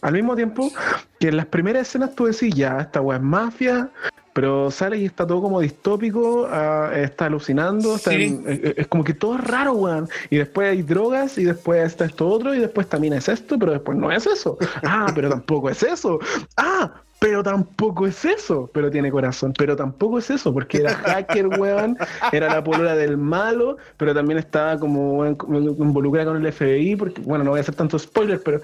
[0.03, 0.71] Al mismo tiempo
[1.19, 3.89] que en las primeras escenas tú decís, ya, esta weá es mafia.
[4.35, 8.23] Pero sale y está todo como distópico, ah, está alucinando, está Sí.
[8.25, 10.09] en- eh, es como que todo es raro, weón.
[10.31, 13.73] Y después hay drogas, y después está esto otro, y después también es esto, pero
[13.73, 14.57] después no es eso.
[14.83, 16.19] Ah, pero tampoco es eso.
[16.57, 16.93] Ah,
[17.23, 18.69] pero tampoco es eso.
[18.75, 21.97] Pero tiene corazón, pero tampoco es eso, porque era hacker, weón.
[22.33, 25.39] Era la polola del malo, pero también estaba como weón,
[25.79, 28.61] involucrada con el FBI, porque, bueno, no voy a hacer tanto spoiler, pero,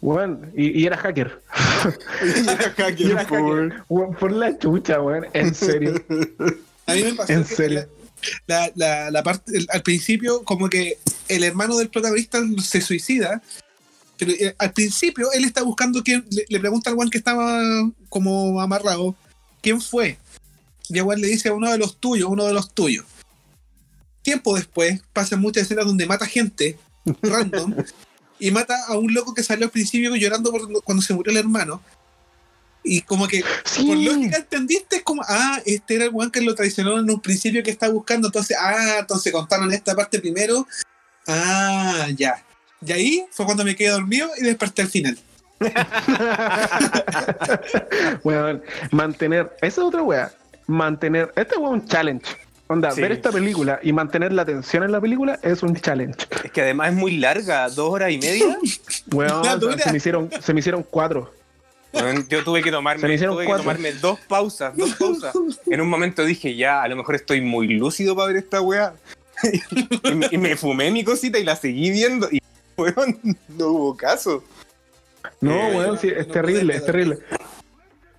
[0.00, 1.40] weón, y, y era hacker.
[2.34, 2.48] Y
[3.10, 3.82] era hacker.
[3.88, 5.94] Weón, por la chucha, weón, en serio.
[6.86, 7.86] A mí me pasó En serio.
[8.48, 13.40] La, la, la parte, el- al principio, como que el hermano del protagonista se suicida,
[14.18, 17.60] pero eh, al principio él está buscando quién, le, le pregunta al guan que estaba
[18.08, 19.14] como amarrado,
[19.62, 20.18] ¿quién fue?
[20.88, 23.04] Y el guan le dice a uno de los tuyos, uno de los tuyos.
[24.22, 26.78] tiempo después pasan muchas escenas donde mata gente
[27.22, 27.74] random
[28.38, 31.38] y mata a un loco que salió al principio llorando por cuando se murió el
[31.38, 31.82] hermano.
[32.84, 33.86] Y como que Sí.
[33.86, 37.20] por lógica entendiste, es como, ah, este era el weón que lo traicionó en un
[37.20, 40.66] principio que estaba buscando, entonces, ah, entonces contaron esta parte primero.
[41.26, 42.42] Ah, ya.
[42.86, 45.18] Y ahí fue cuando me quedé dormido y desperté al final.
[48.22, 49.50] Weón, mantener.
[49.60, 50.30] Esa es otra wea.
[50.66, 51.32] Mantener.
[51.36, 52.26] Este es un challenge.
[52.70, 53.00] Onda, Sí.
[53.00, 56.26] ver esta película y mantener la atención en la película es un challenge.
[56.44, 58.58] Es que además es muy larga, dos horas y media.
[59.06, 59.78] Dura.
[59.78, 61.32] se me hicieron, se me hicieron cuatro.
[62.28, 63.62] Yo tuve que Se me tomarme, hicieron tuve que cuatro.
[63.64, 65.34] tomarme dos pausas, dos pausas.
[65.66, 68.92] En un momento dije, ya, a lo mejor estoy muy lúcido para ver esta weá.
[70.04, 72.28] y, me, y me fumé mi cosita y la seguí viendo.
[72.30, 72.42] Y,
[72.78, 73.18] weón,
[73.56, 74.42] no hubo caso.
[75.40, 77.18] No, Eh, weón, sí, es terrible, es terrible.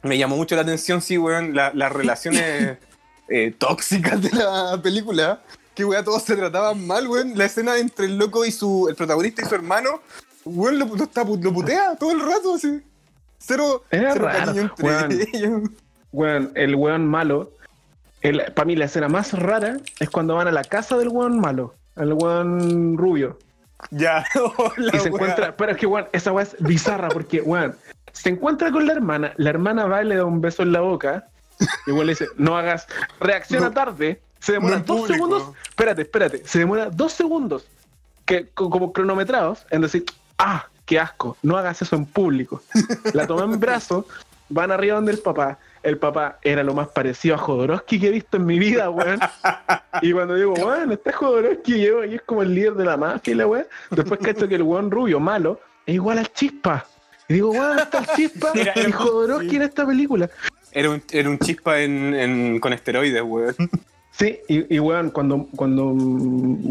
[0.03, 2.77] Me llamó mucho la atención, sí, weón, la- las relaciones
[3.29, 5.41] eh, tóxicas de la película.
[5.75, 7.37] Que weón, todos se trataban mal, weón.
[7.37, 10.01] La escena entre el loco y su, el protagonista y su hermano,
[10.45, 12.81] weón, lo, lo, está- lo putea todo el rato, así.
[13.37, 15.11] Cero, Era cero raro, cariño entre weón.
[15.33, 15.69] ellos.
[16.11, 17.51] Weón, el weón malo.
[18.53, 21.73] Para mí la escena más rara es cuando van a la casa del weón malo.
[21.95, 23.39] El weón rubio.
[23.91, 24.25] Ya,
[24.57, 27.75] hola, Y se encuentra, pero es que, weón, esa weá es bizarra porque, weón,
[28.11, 30.81] se encuentra con la hermana, la hermana va y le da un beso en la
[30.81, 31.27] boca,
[31.87, 32.87] y weón le dice, no hagas,
[33.19, 33.73] reacciona No.
[33.73, 35.13] tarde, se demora No dos público.
[35.13, 37.65] segundos, espérate, espérate, se demora dos segundos,
[38.25, 40.05] que co- como cronometrados, en decir,
[40.37, 42.61] ah, qué asco, no hagas eso en público.
[43.13, 44.05] La toma en brazo,
[44.49, 48.11] van arriba donde el papá, el papá era lo más parecido a Jodorowsky que he
[48.11, 49.19] visto en mi vida, weón.
[50.01, 53.35] Y cuando digo, weón, está Jodorowsky yo- y es como el líder de la mafia
[53.35, 53.65] la weón.
[53.91, 56.85] Después cacho que el weón rubio, malo, es igual al chispa.
[57.27, 59.55] Y digo, weón, está el chispa Era- y Jodorowsky sí.
[59.57, 60.29] en esta película.
[60.71, 63.55] Era un, era un chispa en, en- con esteroides, weón.
[64.11, 65.95] Sí, y, y weón, cuando, cuando,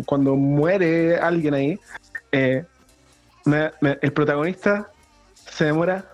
[0.07, 1.79] cuando muere alguien ahí,
[2.33, 2.65] eh,
[3.45, 4.91] me- me- el protagonista
[5.35, 6.05] se demora,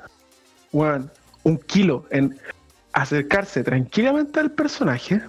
[0.72, 1.10] weón,
[1.42, 2.38] un kilo en
[2.94, 5.20] acercarse tranquilamente al personaje,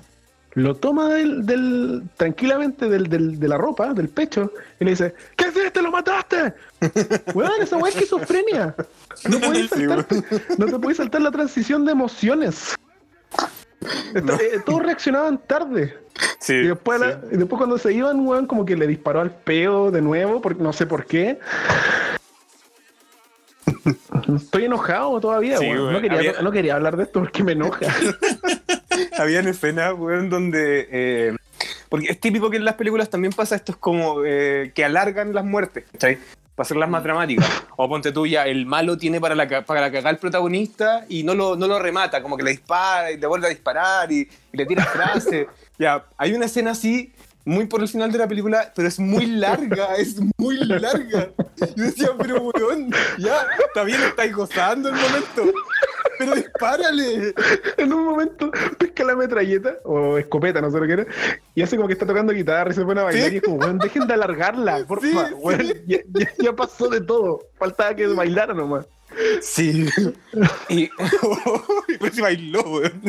[0.54, 5.14] lo toma del, del- tranquilamente del, del- de la ropa, del pecho, y le dice,
[5.36, 5.82] ¿qué hiciste?
[5.82, 6.54] ¿Lo mataste?
[7.34, 8.74] Weón, esa weá es esquizofrenia.
[9.30, 10.24] No, puedes Sí, saltarte-
[10.58, 12.76] no te puedes saltar la transición de emociones.
[14.24, 14.34] No.
[14.36, 15.98] Eh, todos reaccionaban tarde.
[16.40, 16.54] Sí.
[16.54, 17.06] Y después, sí.
[17.08, 20.42] la- y después cuando se iban, weón, como que le disparó al peo de nuevo,
[20.42, 21.38] porque no sé por qué.
[24.36, 25.94] Estoy enojado todavía, Sí, weón.
[25.94, 27.80] No, quería, había- no quería hablar de esto porque me enoja.
[29.18, 30.88] Habían escenas, weón, donde.
[30.92, 31.36] eh,
[31.90, 35.34] porque es típico que en las películas también pasa esto, es como eh, que alargan
[35.34, 36.18] las muertes, ¿cachai?
[36.56, 37.46] Para hacerlas más dramáticas.
[37.78, 41.24] O ponte tú ya, el malo tiene para la, para la cagar al protagonista y
[41.24, 44.22] no lo, no lo remata, como que le dispara y le vuelve a disparar y,
[44.54, 45.48] y le tira frases.
[45.78, 47.12] ya, hay una escena así,
[47.46, 51.32] muy por el final de la película, pero es muy larga, es muy larga.
[51.76, 55.54] Yo decía, pero weón, ya, está bien, estáis gozando el momento,
[56.20, 57.34] pero dispárale.
[57.78, 61.06] en un momento pesca la metralleta, o escopeta, no sé lo que era,
[61.54, 63.30] y hace como que está tocando guitarra y se pone a bailar.
[63.30, 63.34] Sí.
[63.36, 65.14] Y es como, weón, dejen de alargarla, por Sí.
[65.86, 67.42] Ya, ya- ya pasó de todo.
[67.60, 68.86] Faltaba que bailara nomás.
[69.42, 69.88] Sí.
[70.68, 70.90] Y.
[72.00, 73.02] pues se bailó, weón.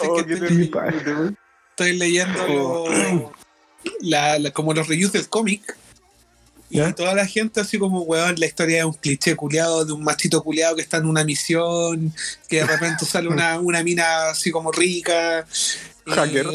[0.00, 0.70] Oh, qué te- terrible.
[1.78, 2.88] Estoy leyendo Oh.
[2.88, 3.32] lo-
[4.00, 5.76] la- la- como los reviews del cómic.
[6.70, 6.94] Y ¿Ya?
[6.94, 10.42] toda la gente así como, weón, la historia es un cliché culiado de un machito
[10.42, 12.14] culiado que está en una misión,
[12.48, 15.40] que de repente sale una, una mina así como rica.
[15.40, 15.44] eh,
[16.06, 16.46] Hacker.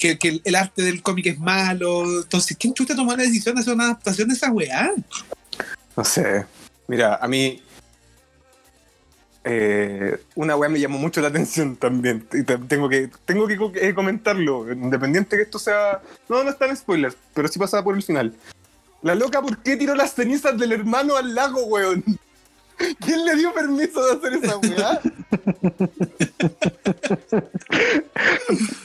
[0.00, 2.02] que, que el, el arte del cómic es malo.
[2.22, 4.90] Entonces, ¿quién chuta tomó la decisión de hacer una adaptación de esa weá?
[5.96, 6.44] No sé.
[6.88, 7.62] Mira, a mí.
[9.50, 12.26] Eh, una weá me llamó mucho la atención también.
[12.68, 14.70] Tengo que, tengo que eh, comentarlo.
[14.70, 16.02] Independiente que esto sea.
[16.28, 18.34] No, no está en spoilers, pero sí pasaba por el final.
[19.00, 22.04] La loca, ¿por qué tiró las cenizas del hermano al lago, weón?
[23.00, 25.00] ¿Quién le dio permiso de hacer esa weá?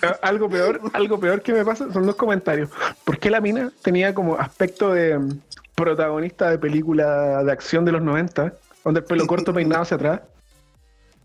[0.21, 2.69] Algo peor, algo peor que me pasa son los comentarios.
[3.03, 5.39] ¿Por qué la mina tenía como aspecto de mm,
[5.75, 10.21] protagonista de película de acción de los 90, donde el pelo corto peinado hacia atrás?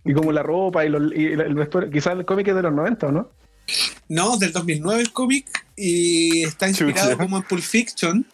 [0.04, 2.72] Y como la ropa y, los- y el vestuario, quizás el cómic es de los
[2.72, 3.30] 90, ¿o no?
[4.08, 7.22] No, del 2009 el cómic y está inspirado Chucha.
[7.22, 8.24] como en Pulp Fiction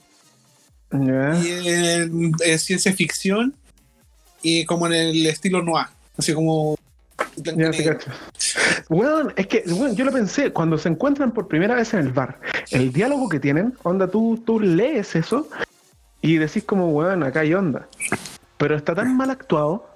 [0.92, 0.96] y
[1.50, 3.54] en, en ciencia ficción
[4.42, 6.76] y como en el estilo noir, así como
[7.36, 7.98] Ya te negro.
[7.98, 8.10] cacho.
[8.88, 12.12] Weón, es que, weón, yo lo pensé, cuando se encuentran por primera vez en el
[12.12, 12.38] bar,
[12.70, 15.48] el diálogo que tienen, onda, tú, tú lees eso
[16.20, 17.88] y decís como, weón, acá hay onda.
[18.58, 19.90] Pero está tan mal actuado,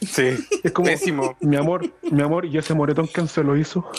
[0.00, 0.36] Sí.
[0.62, 1.36] es como, Pésimo.
[1.40, 3.90] mi amor, mi amor, y ese moretón, ¿quién se lo hizo?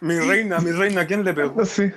[0.00, 1.64] Mi reina, mi reina, ¿quién le pegó?
[1.66, 1.90] Sí.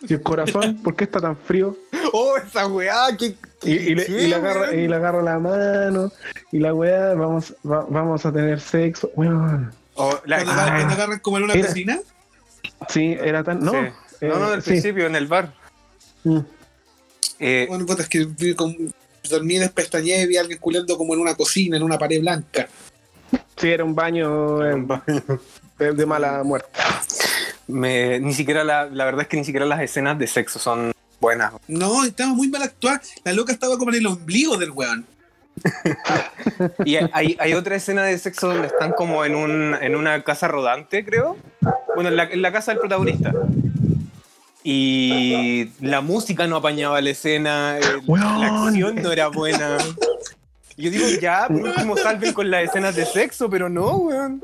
[0.00, 1.76] Y el corazón, ¿por qué está tan frío?
[2.12, 3.36] Oh, esa weá, que.
[3.62, 6.10] Y, y le, y le agarra, y le agarra la mano.
[6.50, 9.10] Y la weá, vamos, va- vamos a tener sexo.
[9.14, 9.72] Weón.
[9.94, 11.68] Oh, la- Cuando, ah, agarran como en una Mira.
[11.68, 12.00] piscina.
[12.88, 13.60] Sí, era tan.
[13.60, 13.78] No, sí.
[14.22, 14.70] eh, no, no, del sí.
[14.70, 15.54] principio, en el bar.
[16.24, 16.38] Mm.
[17.38, 18.74] Eh, Bueno, es que como-
[19.32, 22.68] dormí despestañé y vi a alguien culiando como en una cocina, en una pared blanca.
[23.56, 24.86] Sí, era un baño eh,
[25.78, 26.68] de, de mala muerte.
[27.66, 30.92] me, ni siquiera la, la verdad es que ni siquiera las escenas de sexo son
[31.20, 31.52] buenas.
[31.68, 33.00] No, estaba muy mal actuada.
[33.24, 35.06] La loca estaba como en el ombligo del weón.
[36.84, 40.48] Y hay, hay otra escena de sexo donde están como en, un, en una casa
[40.48, 41.36] rodante, creo.
[41.94, 43.32] Bueno, en la, en la casa del protagonista.
[44.64, 49.78] Y la música no apañaba la escena, el- la acción no era buena.
[50.76, 54.42] Yo digo, ya, por último salven con las escenas de sexo, pero no, weón.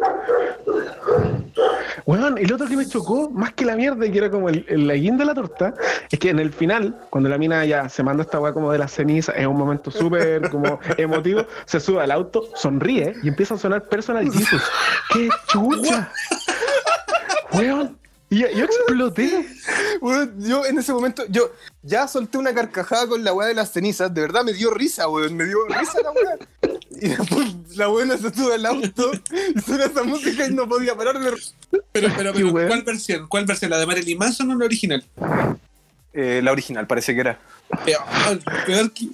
[2.04, 4.64] Weón, lo otro que me chocó, más que la mierda, y que era como el,
[4.68, 5.74] el la guinda de la torta,
[6.10, 8.78] es que en el final, cuando la mina ya se manda esta weá como de
[8.78, 13.54] la ceniza, es un momento súper como emotivo, se sube al auto, sonríe y empieza
[13.54, 14.62] a sonar Personal Jesus.
[15.12, 16.10] ¡Qué chucha!
[17.52, 17.97] Weón,
[18.30, 19.46] y yo, yo exploté.
[20.00, 23.72] Weón, yo en ese momento, yo ya solté una carcajada con la weá de las
[23.72, 26.78] cenizas, de verdad me dio risa, weón, me dio risa la weá.
[26.90, 29.10] Y después la buena se sube al auto
[29.56, 31.32] y suena esa música y no podía parar de
[31.92, 32.52] Pero, pero, pero.
[32.52, 33.28] ¿cuál versión?
[33.28, 33.70] ¿Cuál versión?
[33.70, 35.04] ¿La de Marilyn Manson o la original?
[36.12, 37.38] Eh, la original, parece que era.
[37.84, 38.02] Peor,
[38.66, 39.08] peor que.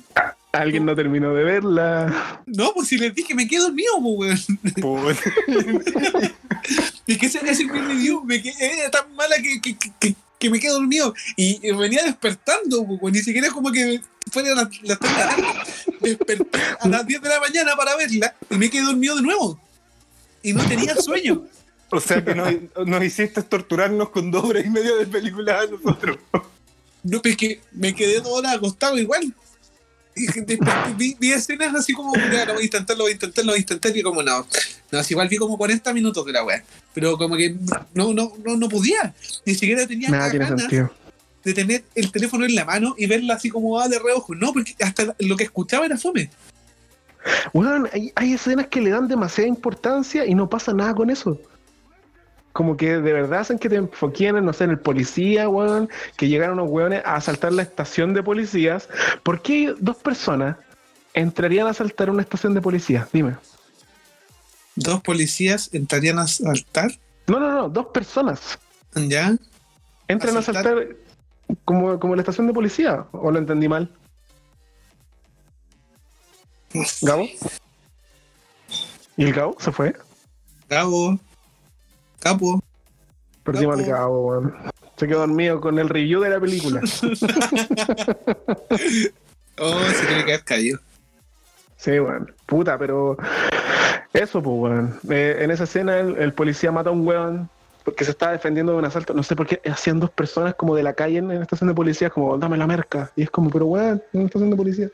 [0.55, 2.43] Alguien no terminó de verla.
[2.47, 5.83] No, pues si les dije, me quedo dormido, pues, weón.
[7.07, 10.15] Es que ese, ese me dio, me quedé, era tan mala que, que, que- que,
[10.39, 11.15] que me quedé dormido.
[11.37, 13.13] Y, y venía despertando, pues, weón.
[13.13, 15.45] ni siquiera como que fuera las las tres de la tarde.
[16.01, 19.61] Desperté a las 10 de la mañana para verla y me quedé dormido de nuevo.
[20.43, 21.45] Y no tenía sueño.
[21.91, 22.53] O sea que nos,
[22.87, 26.19] nos hiciste torturarnos con dos horas y media de película a nosotros.
[27.03, 29.35] No, pues es que me quedé toda hora acostado igual.
[30.97, 33.53] Vi, vi escenas así como, ya, lo voy a intentar, lo voy a intentar, lo
[33.53, 34.47] voy a intentar, y como no.
[34.93, 36.63] No, así igual vi como 40 minutos de la weá.
[36.93, 37.57] Pero como que
[37.95, 39.13] no, no, no, no podía.
[39.45, 40.93] Ni siquiera tenía Nada tiene ganas sentido.
[41.43, 44.35] de tener el teléfono en la mano y verla así como va de reojo.
[44.37, 46.31] No, porque hasta lo que escuchaba era fome.
[47.53, 51.41] Weón, hay, hay escenas que le dan demasiada importancia y no pasa nada con eso.
[52.55, 55.91] Como que de verdad hacen que te enfoquen en, no sé, en el policía, weón,
[56.17, 58.89] que llegaron unos weones a asaltar la estación de policías.
[59.25, 60.57] ¿Por qué dos personas
[61.15, 63.11] entrarían a asaltar una estación de policías?
[63.13, 63.35] Dime.
[64.77, 66.93] Dos policías entrarían a saltar.
[67.27, 68.57] No, no, no, dos personas
[68.95, 69.37] ¿Ya?
[70.07, 70.67] entran a ¿Asaltar?
[70.67, 70.97] asaltar
[71.65, 73.05] como, como la estación de policía.
[73.11, 73.91] ¿O lo entendí mal?
[77.03, 77.27] ¿Gabo?
[79.17, 79.97] ¿Y el Gabo se fue?
[80.69, 81.19] Cabo.
[82.25, 82.63] Capo.
[83.45, 84.55] Perdimos weón.
[84.97, 86.81] Se quedó dormido con el review de la película.
[89.57, 90.81] Oh, se tiene que haber caído.
[91.77, 92.35] Sí, weón.
[92.47, 93.17] Puta, pero.
[94.13, 94.99] Eso, pues, weón.
[95.09, 97.49] Eh, en esa escena, el, el policía mata a un weón
[97.85, 99.15] porque se estaba defendiendo de un asalto.
[99.15, 101.69] No sé por qué hacían dos personas como de la calle en, en la estación
[101.69, 103.13] de policía, como, dame la merca.
[103.15, 104.89] Y es como, pero weón, en la estación de policía.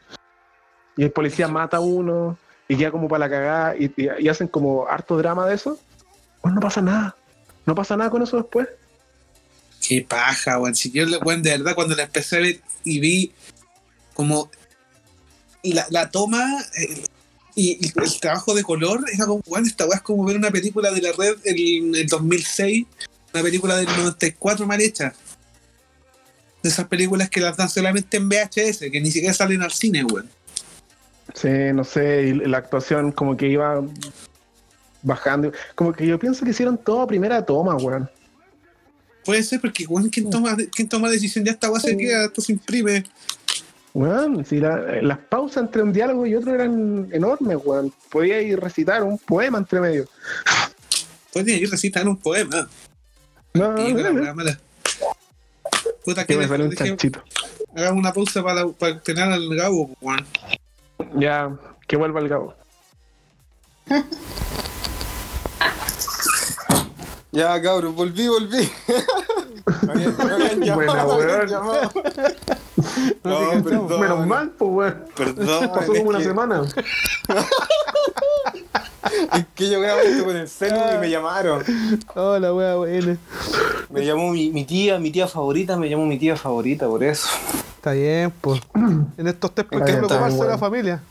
[0.96, 2.36] Y el policía mata a uno
[2.68, 5.78] y queda como para la cagada y, y- y hacen como harto drama de eso.
[6.42, 7.16] Pues no pasa nada.
[7.66, 8.68] No pasa nada con eso después.
[9.86, 10.74] Qué paja, weón.
[10.74, 13.32] Si yo, weón, de verdad, cuando la empecé a ver y vi
[14.14, 14.50] como
[15.62, 17.04] la, la toma eh,
[17.54, 20.50] y el, el trabajo de color, era como, weón, esta weá es como ver una
[20.50, 22.86] película de la red en el 2006,
[23.32, 25.14] una película del 94 mal hecha.
[26.62, 30.04] De esas películas que las dan solamente en VHS, que ni siquiera salen al cine,
[30.04, 30.28] weón.
[31.34, 33.80] Sí, no sé, y la actuación como que iba
[35.02, 35.52] bajando.
[35.74, 38.08] Como que yo pienso que hicieron todo a primera toma, weón.
[39.24, 41.44] Puede ser porque, weón, ¿quién toma, quién toma decisión?
[41.44, 43.04] Ya esta weá se queda, esto se imprime.
[43.92, 47.92] Weón, si la- las pausas entre un diálogo y otro eran enormes, weón.
[48.10, 50.06] Podía ir recitar un poema entre medio.
[51.32, 52.68] Podría ir recitar un poema.
[53.54, 54.58] No, no, no, mala.
[56.04, 57.22] Puta, que que me salió un chanchito.
[57.74, 60.24] hagamos una pausa para, para tener al Gabo, weón.
[61.16, 61.50] Ya,
[61.86, 62.54] que vuelva el Gabo.
[67.32, 68.68] Ya, cabrón, volví, volví.
[70.74, 71.50] Buena, weón.
[73.22, 74.00] No, No, perdón.
[74.00, 75.04] Menos mal, pues, weón.
[75.16, 76.62] Perdón, Pasó como una que- semana.
[79.34, 81.64] Es que yo grabo esto con el celu y me llamaron.
[82.14, 83.18] Hola, weón, weón.
[83.90, 87.28] Me llamó mi, mi tía, mi tía favorita, me llamó mi tía favorita por eso.
[87.76, 88.60] Está bien, pues.
[89.16, 91.02] En estos Está que bien, preocuparse de la familia.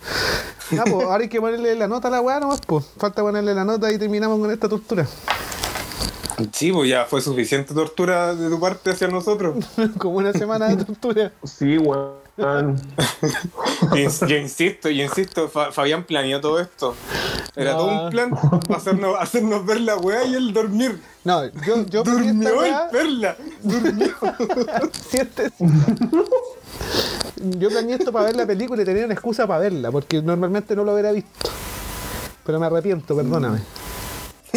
[0.71, 2.85] Ya, pues, ahora hay que ponerle la nota a la weá nomás, pues.
[2.97, 5.05] Falta ponerle la nota y terminamos con esta tortura.
[6.51, 9.55] Sí, pues ya fue suficiente tortura de tu parte hacia nosotros.
[9.97, 11.31] Como una semana de tortura.
[11.43, 12.19] Sí, weón.
[13.91, 16.95] Yo, ins- yo insisto, yo insisto, Fa- Fabián planeó todo esto.
[17.53, 17.77] Era No.
[17.79, 21.01] todo un plan para hacernos, hacernos ver la weá y el dormir.
[21.25, 23.35] No, yo, yo planeé esta Durmió el weá- perla.
[25.09, 25.51] Siete-
[27.57, 30.75] Yo planeé esto para ver la película y tenía una excusa para verla, porque normalmente
[30.77, 31.49] no lo hubiera visto.
[32.45, 33.59] Pero me arrepiento, perdóname.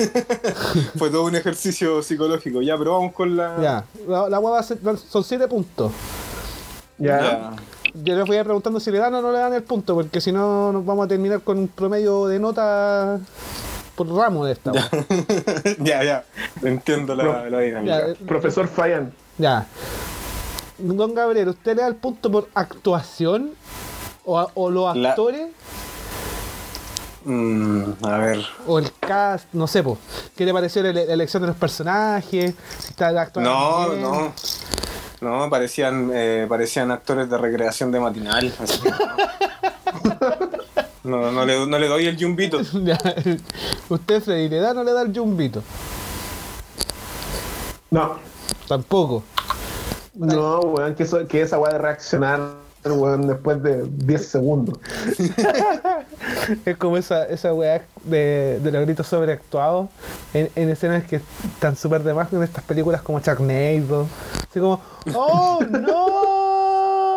[0.99, 2.62] Fue todo un ejercicio psicológico.
[2.62, 3.57] Ya, pero vamos con la.
[3.61, 4.62] Ya, la, la
[4.97, 5.93] son siete puntos.
[6.99, 7.21] Ya.
[7.21, 7.53] Ya.
[7.95, 9.95] Yo les voy a ir preguntando si le dan o no le dan el punto,
[9.95, 13.19] porque si no nos vamos a terminar con un promedio de nota
[13.95, 14.73] por ramo de esta.
[14.73, 14.88] weá.
[15.79, 16.25] ya, ya.
[16.62, 18.09] Entiendo la, la dinámica.
[18.09, 19.12] Ya, Profesor Fayan.
[19.37, 19.67] Ya.
[20.79, 23.51] Don Gabriel, ¿usted le da el punto por actuación?
[24.25, 25.49] ¿O, los La- actores?
[27.25, 28.45] Mm, a ver.
[28.67, 29.47] ¿O el cast?
[29.53, 29.99] No sé, po.
[30.37, 32.55] ¿qué le pareció la, la elección de los personajes?
[32.79, 34.03] Si está actuando No, bien.
[34.03, 34.33] no.
[35.21, 38.53] No, parecían, eh, parecían actores de recreación de matinal.
[38.59, 38.91] así que
[41.05, 42.59] No, no, no le, no le doy el yumbito.
[43.89, 45.63] ¿Usted, Freddy, le da o no le da el jumbito?
[47.91, 48.19] No.
[48.67, 49.23] Tampoco.
[50.15, 52.41] No, weón, que, eso, que esa weá de reaccionar,
[52.85, 54.79] weón, después de 10 segundos.
[56.64, 59.88] Es como esa, esa weá de, de los gritos sobreactuados
[60.35, 61.21] en, en escenas que
[61.55, 64.07] están súper de más en estas películas como Sharknado.
[64.49, 64.81] Así como,
[65.14, 66.62] ¡Oh, no!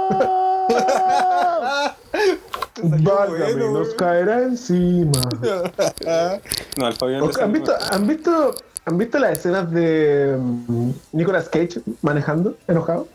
[2.84, 5.22] Válgame, bueno, nos caerá encima.
[6.78, 8.56] No, al Fabián ¿Han visto, ¿Han visto,
[8.88, 13.08] ¿Han visto las escenas de mm, Nicolas Cage manejando, enojado?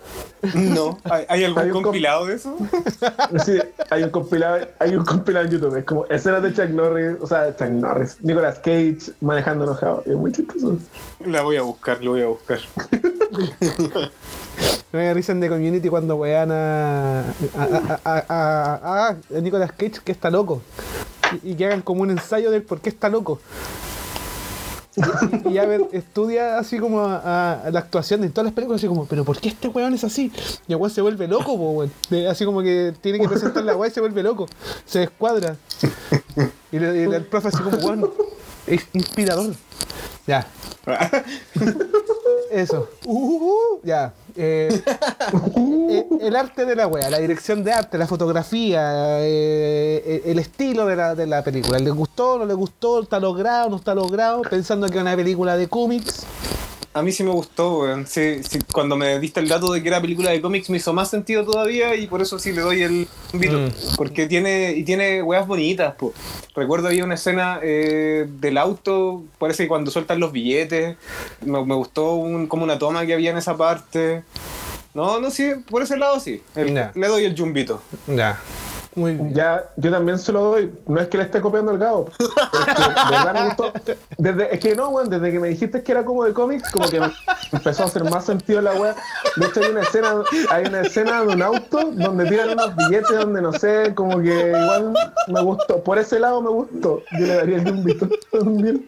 [0.55, 0.99] No.
[1.05, 2.57] ¿Hay, hay algún Hay compilado de eso?
[3.45, 3.57] Sí,
[3.89, 7.27] hay un compilado, hay un compilado en YouTube, es como escenas de Chuck Norris, o
[7.27, 10.03] sea, Chuck Norris, Nicolas Cage manejando enojado.
[10.07, 10.77] Es muy chistoso.
[11.25, 12.59] La voy a buscar, lo voy a buscar.
[14.93, 17.25] Me da risa en The Community cuando wean a, a,
[18.05, 18.75] a, a,
[19.09, 20.63] a- a Nicolas Cage que está loco.
[21.45, 23.41] Y, y que hagan como un ensayo del por qué está loco.
[25.49, 29.07] Y, y a ver, estudia así como la actuación de todas las películas, así como,
[29.07, 30.33] pero ¿por qué este weón es así?
[30.67, 31.93] Y el weón se vuelve loco, po, weón.
[32.29, 34.47] Así como que tiene que presentar la weá y se vuelve loco.
[34.85, 35.57] Se descuadra.
[36.73, 38.11] Y, le- y el profe así como, weón,
[38.71, 39.55] es inspirador.
[40.27, 40.47] Ya.
[42.51, 42.89] Eso.
[43.05, 44.13] Uh, ya.
[44.37, 44.83] Eh,
[45.91, 50.87] eh, el arte de la wea, la dirección de arte, la fotografía, eh, el estilo
[50.87, 51.79] de la, de la película.
[51.79, 53.03] ¿Le gustó, no le gustó?
[53.03, 54.43] ¿Está logrado, no está logrado?
[54.43, 56.25] Pensando que es una película de cómics.
[56.93, 58.05] A mí sí me gustó, weón.
[58.07, 60.93] Sí, sí, cuando me diste el dato de que era película de cómics me hizo
[60.93, 63.59] más sentido todavía y por eso sí le doy el yumbito.
[63.59, 63.69] Mm.
[63.97, 66.13] Porque tiene, y tiene weas bonitas, po.
[66.57, 70.97] Recuerdo había una escena eh, del auto, parece que cuando sueltan los billetes,
[71.47, 74.25] me, me gustó un- como una toma que había en esa parte.
[74.93, 76.43] No, no, sí, por ese lado sí.
[76.57, 76.75] El-.
[76.93, 77.81] Le doy el yumbito.
[78.09, 78.41] Ya.
[78.95, 79.35] Muy bien.
[79.35, 80.73] Ya, yo también se lo doy.
[80.87, 82.09] No es que le esté copiando el gabo.
[82.19, 83.73] Es que de verdad me gustó.
[84.19, 86.89] Desde, es que no, weón, desde que me dijiste que era como de cómics, como
[86.89, 87.13] que me
[87.53, 88.97] empezó a hacer más sentido la weá.
[89.37, 90.15] De hecho, hay una escena,
[90.51, 94.49] hay una escena de un auto donde tiran unos billetes donde no sé, como que
[94.49, 94.93] igual
[95.29, 95.83] me gustó.
[95.83, 97.03] Por ese lado me gustó.
[97.13, 98.85] Yo le daría el yumbito también.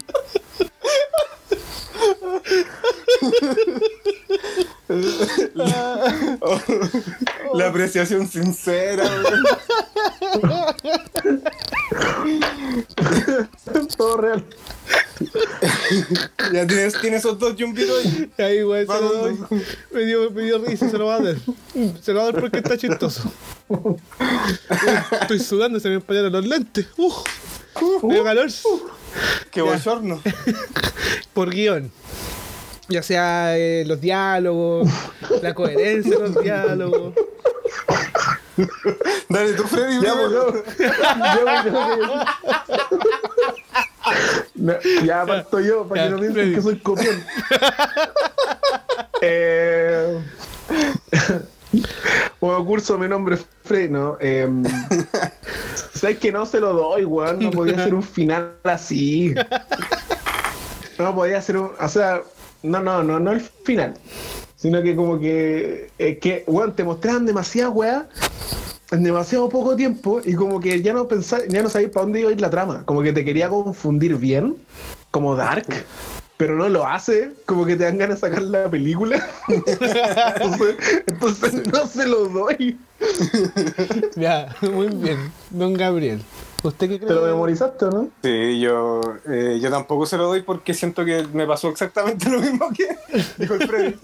[7.55, 9.05] La apreciación sincera.
[13.97, 14.45] Todo real.
[16.53, 18.31] Ya tienes, tienes esos dos yumbitos ahí.
[18.39, 19.39] Ahí, weón, se lo doy.
[19.93, 21.37] Me dio, me dio risa, se lo va a dar.
[22.03, 23.33] Se lo va a dar porque está chistoso.
[23.69, 23.97] Uy,
[25.21, 26.87] Estoy sudando, se me empañaron los lentes.
[26.97, 27.13] Uh,
[28.07, 28.51] me dio calor.
[29.51, 30.21] Qué bochorno.
[31.35, 31.91] Por guion.
[32.89, 34.89] Ya sea eh, los diálogos,
[35.41, 37.15] la coherencia de los diálogos.
[39.29, 40.01] Dale tú, Freddy.
[40.03, 40.15] Ya.
[44.55, 46.55] No, ya parto yo para Ya, que no piensen Freddy.
[46.55, 47.25] que soy copión.
[49.23, 50.19] eh,
[52.41, 54.17] bueno, curso, mi nombre es Freddy, ¿no?
[54.21, 54.49] Eh,
[55.95, 57.39] ¿Sabes que no se lo doy, weón?
[57.39, 59.35] No podía ser un final así.
[60.99, 61.71] No podía ser un.
[61.81, 62.23] O sea,
[62.63, 63.95] no, no, no, no el final.
[64.57, 65.91] Sino que como que.
[65.99, 68.05] eh, que, weón, te mostraban demasiadas weas
[68.93, 72.21] en demasiado poco tiempo y como que ya no pensaba, ya no sabías para dónde
[72.21, 72.83] iba a ir la trama.
[72.85, 74.57] Como que te quería confundir bien,
[75.11, 75.67] como Dark,
[76.43, 79.25] pero no lo hace, como que te dan ganas de sacar la película.
[79.47, 80.77] entonces,
[81.07, 82.77] entonces no se lo doy.
[84.17, 85.31] Ya, muy bien.
[85.51, 86.21] Don Gabriel.
[86.65, 87.09] ¿Usted qué cree?
[87.09, 88.09] ¿Te lo memorizaste o no?
[88.25, 92.41] Sí, yo, eh, yo tampoco se lo doy porque siento que me pasó exactamente lo
[92.41, 92.89] mismo que
[93.39, 93.97] dijo el Freddy.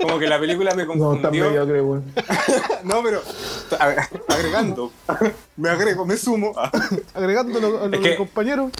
[0.00, 1.44] Como que la película me No, está confundió.
[1.50, 2.04] mediocre, weón.
[2.84, 3.20] No, pero
[3.78, 4.92] a agregando,
[5.56, 6.52] me agrego, me sumo,
[7.14, 8.70] Agregándolo a los Es que- compañeros.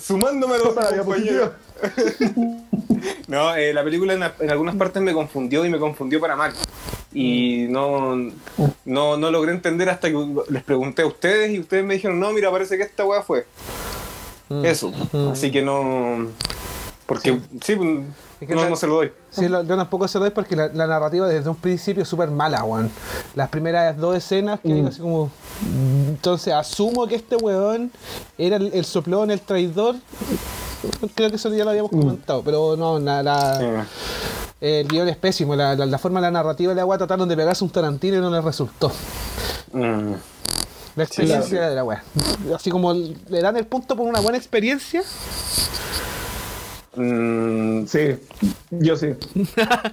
[0.00, 1.52] Sumándome los compañeros.
[3.28, 6.52] No, eh, la película en, en algunas partes me confundió y me confundió para mal.
[7.12, 8.16] Y no,
[8.84, 12.32] no, no logré entender hasta que les pregunté a ustedes y ustedes me dijeron, no,
[12.32, 13.46] mira, parece que esta weá fue.
[14.48, 14.64] Mm.
[14.64, 14.92] Eso.
[15.32, 16.28] Así que no.
[17.06, 17.76] Porque sí,
[18.40, 19.12] Es que no, la- no se lo doy.
[19.30, 22.08] Sí, lo- yo tampoco se lo doy porque la, la narrativa desde un principio es
[22.08, 22.90] súper mala, weón.
[23.34, 24.74] Las primeras dos escenas que Mm.
[24.74, 25.26] digo así como.
[25.26, 27.90] mm, Entonces asumo que este weón
[28.38, 29.96] era el, el soplón, el traidor.
[31.14, 33.66] Creo que eso ya lo habíamos comentado, pero no, la, la- Sí.
[34.62, 35.54] el guion es pésimo.
[35.54, 38.16] La, la- la forma de la narrativa de la weá trataron de pegarse un Tarantino
[38.16, 38.90] y no les resultó.
[39.74, 40.12] Mm.
[40.96, 42.02] La experiencia de la weá.
[42.56, 45.02] Así como le dan el punto por una buena experiencia.
[46.96, 48.16] Mm, Sí,
[48.70, 49.14] yo sí.
[49.56, 49.92] a,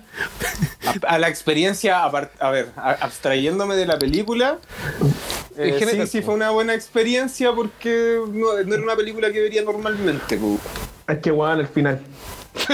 [1.08, 4.58] a la experiencia, apart- a ver, a- abstrayéndome de la película,
[5.58, 9.42] eh, general, sí, sí fue una buena experiencia porque no, no era una película que
[9.42, 10.38] vería normalmente.
[10.38, 10.60] pu.
[11.08, 12.02] Es que weón, el final.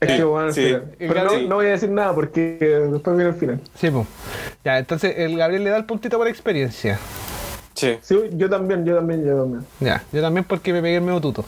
[0.00, 0.64] Es que el Sí.
[0.66, 0.82] final.
[0.98, 2.40] Pero no, no voy a decir nada porque
[2.90, 3.60] después viene el final.
[3.74, 4.06] Sí, pues.
[4.64, 6.98] Ya, entonces el Gabriel le da el puntito por experiencia.
[7.78, 7.96] Sí.
[8.02, 9.64] Sí, yo también, yo también, yo también.
[9.80, 11.44] Ya, yo también porque me pegué el medio tuto.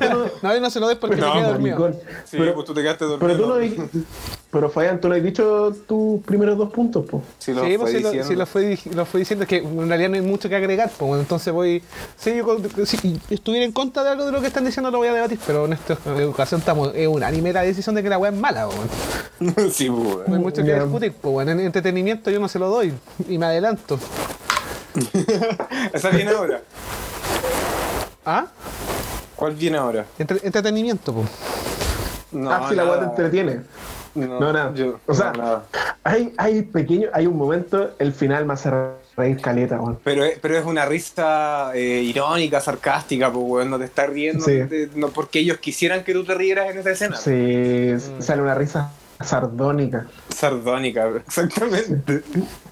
[0.00, 1.78] Pero, No, yo no se lo doy porque No, me quedé dormido.
[1.78, 2.00] maricón.
[2.24, 3.42] Sí, pero, pues tú te quedaste pero dormido.
[3.42, 4.04] tú no di-
[4.50, 7.22] Pero Fabián, tú no has dicho tus primeros dos puntos, po.
[7.38, 8.28] Sí, lo sí, fue pues sí, lo, diciendo.
[8.28, 11.20] sí lo fui diciendo, es que en realidad no hay mucho que agregar, pues bueno,
[11.20, 11.82] entonces voy...
[12.16, 12.56] Si yo
[12.86, 15.38] si estuviera en contra de algo de lo que están diciendo lo voy a debatir,
[15.46, 18.66] pero en esta ocasión estamos, es unánime la decisión de que la weá es mala,
[18.68, 18.78] pues,
[19.54, 19.70] bueno.
[19.70, 20.28] sí, pues.
[20.28, 22.94] no hay mucho que discutir, pues bueno, en entretenimiento yo no se lo doy
[23.28, 23.98] y me adelanto.
[25.92, 26.60] Esa viene ahora.
[28.24, 28.46] ¿Ah?
[29.36, 30.06] ¿Cuál viene ahora?
[30.18, 31.28] Entre- entretenimiento, pues.
[32.32, 33.60] No, ah, si la weá te entretiene.
[34.14, 34.72] No, No, nada.
[34.74, 35.64] yo- o sea, no, nada.
[36.02, 38.70] hay, hay pequeño, hay un momento, el final me hace
[39.14, 39.98] reír caleta, weón.
[40.02, 44.42] Pero, es- pero es una risa eh, irónica, sarcástica, pues, weón, no te estás riendo
[44.44, 44.52] Sí.
[44.52, 47.16] de- no, porque ellos quisieran que tú te rieras en esa escena.
[47.16, 48.22] Sí, Mm.
[48.22, 48.90] sale una risa
[49.22, 50.06] sardónica.
[50.34, 52.22] Sardónica, exactamente.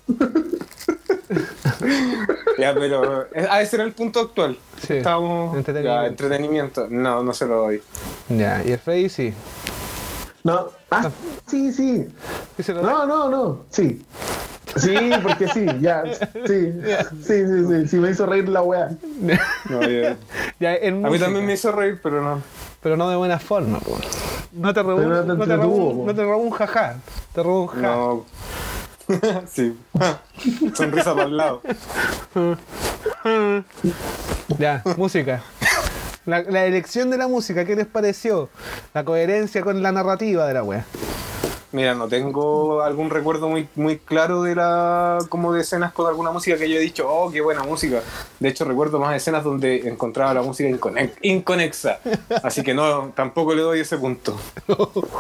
[2.59, 4.57] ya, pero eh, ah, ese era el punto actual.
[4.87, 6.03] Sí, Estábamos entretenimiento.
[6.03, 6.87] ya, entretenimiento.
[6.91, 7.83] No, no se lo doy.
[8.29, 9.35] Ya, y el Freddy sí.
[10.43, 11.11] No, ah,
[11.47, 12.07] sí, sí.
[12.57, 12.91] Sí se lo doy.
[12.91, 14.05] No, no, no, sí.
[14.77, 16.03] Sí, porque sí, ya,
[16.47, 16.72] sí,
[17.22, 18.91] sí, sí, sí, sí, me hizo reír la weá.
[19.70, 19.81] No.
[20.61, 22.41] Ya, en A mí también me hizo reír, pero no.
[22.83, 23.99] Pero no de buena forma, po.
[24.53, 26.07] No te robó, no te no te robó, un- po.
[26.07, 26.97] no te robó un jajá.
[27.33, 27.81] Te robó un ja.
[27.83, 28.25] No.
[29.46, 29.78] sí.
[30.74, 31.62] Sonrisa para el lado.
[34.59, 35.42] Ya, música.
[36.26, 38.48] La, la elección de la música, ¿qué les pareció?
[38.94, 40.86] La coherencia con la narrativa de la wea.
[41.75, 46.31] Mira, no tengo algún recuerdo muy, muy claro de la como de escenas con alguna
[46.31, 48.01] música que yo he dicho, oh, qué buena música.
[48.39, 51.99] De hecho, recuerdo más escenas donde encontraba la música incone- inconexa.
[52.45, 54.39] Así que no, tampoco le doy ese punto.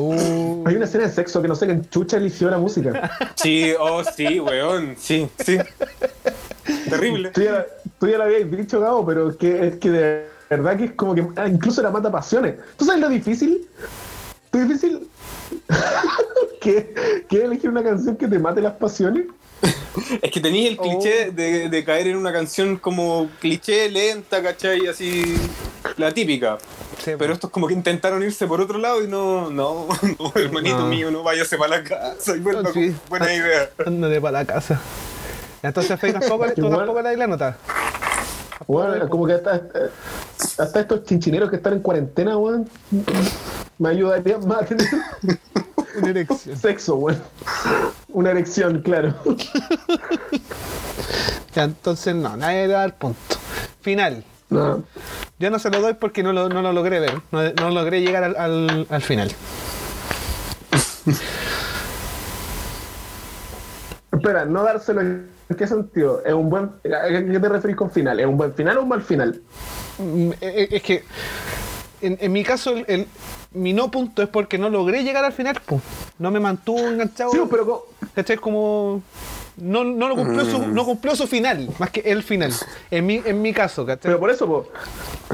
[0.00, 3.10] Uh, Hay una escena de sexo que no sé quién chucha eligió la música.
[3.34, 5.58] Sí, oh, sí, weón, sí, sí.
[6.88, 7.30] Terrible.
[7.30, 7.66] Tú ya, la-
[7.98, 10.92] tú ya lo habías dicho, Gabo, pero es que, es que de verdad que es
[10.92, 12.54] como que ah, incluso la mata pasiones.
[12.76, 13.66] ¿Tú sabes lo difícil?
[14.52, 15.08] Lo difícil
[16.60, 16.94] que,
[17.28, 19.26] que es elegir una canción que te mate las pasiones.
[20.22, 24.86] Es que tenéis el cliché de, de caer en una canción como cliché, lenta, ¿cachai?
[24.86, 25.34] Así,
[25.96, 26.58] la típica.
[27.04, 29.88] sí, Pero estos como que intentaron irse por otro lado y no, no,
[30.20, 30.86] no hermanito No.
[30.86, 32.90] mío, no váyase para la casa y vuelva Sí.
[32.92, 33.70] con buena idea.
[33.84, 34.80] Ándate para la casa.
[35.64, 37.56] Entonces, Freddy, tampoco, tú tampoco le la nota.
[38.68, 39.62] Bueno, como que hasta,
[40.58, 42.68] hasta estos chinchineros que están en cuarentena, weón,
[43.78, 44.86] me ayudarían más a tener
[45.96, 46.56] Una erección.
[46.56, 47.20] sexo, weón.
[48.12, 49.14] Una erección, claro.
[51.54, 53.18] Ya, entonces, no, nadie le da el punto.
[53.80, 54.22] Final.
[54.50, 54.82] No.
[55.38, 57.20] Yo no se lo doy porque no lo, no lo logré ver.
[57.32, 59.32] No, no logré llegar al, al, al final.
[64.12, 66.22] Espera, no dárselo en qué sentido.
[66.24, 68.18] ¿Es un buen, ¿A qué te referís con final?
[68.20, 69.40] ¿Es un buen final o un mal final?
[69.98, 71.04] Mm, eh, eh, Es que
[72.00, 73.06] en, en mi caso el, el-
[73.52, 75.80] mi no punto es porque no logré llegar al final, pues.
[76.18, 77.30] No me mantuvo enganchado.
[77.32, 78.36] Sí, pero ¿Cachai?
[78.36, 79.02] Como.
[79.56, 82.52] No, no lo cumplió su, no cumplió su final, más que el final.
[82.92, 84.02] En mi, en mi caso, ¿cachai?
[84.02, 84.68] pero por eso, po,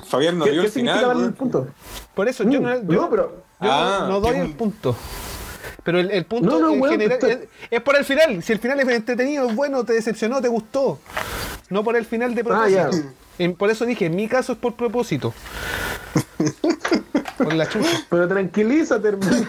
[0.09, 1.01] Fabián no ¿qué, dio qué el final.
[1.07, 1.69] darle el punto?
[2.15, 4.97] Por eso yo, Mm, no, no, yo, pero- yo no- Ah, no doy el punto.
[5.83, 7.39] Pero el, el punto No, no, en general es,
[7.71, 8.43] es por el final.
[8.43, 10.99] Si el final es entretenido, es bueno, te decepcionó, te gustó.
[11.69, 12.91] No por el final de Ah, propósito.
[12.93, 13.45] ya.
[13.45, 15.35] En- por eso dije, en mi caso es por propósito.
[17.39, 18.05] Por la chucha.
[18.11, 19.47] Pero tranquilízate, hermano.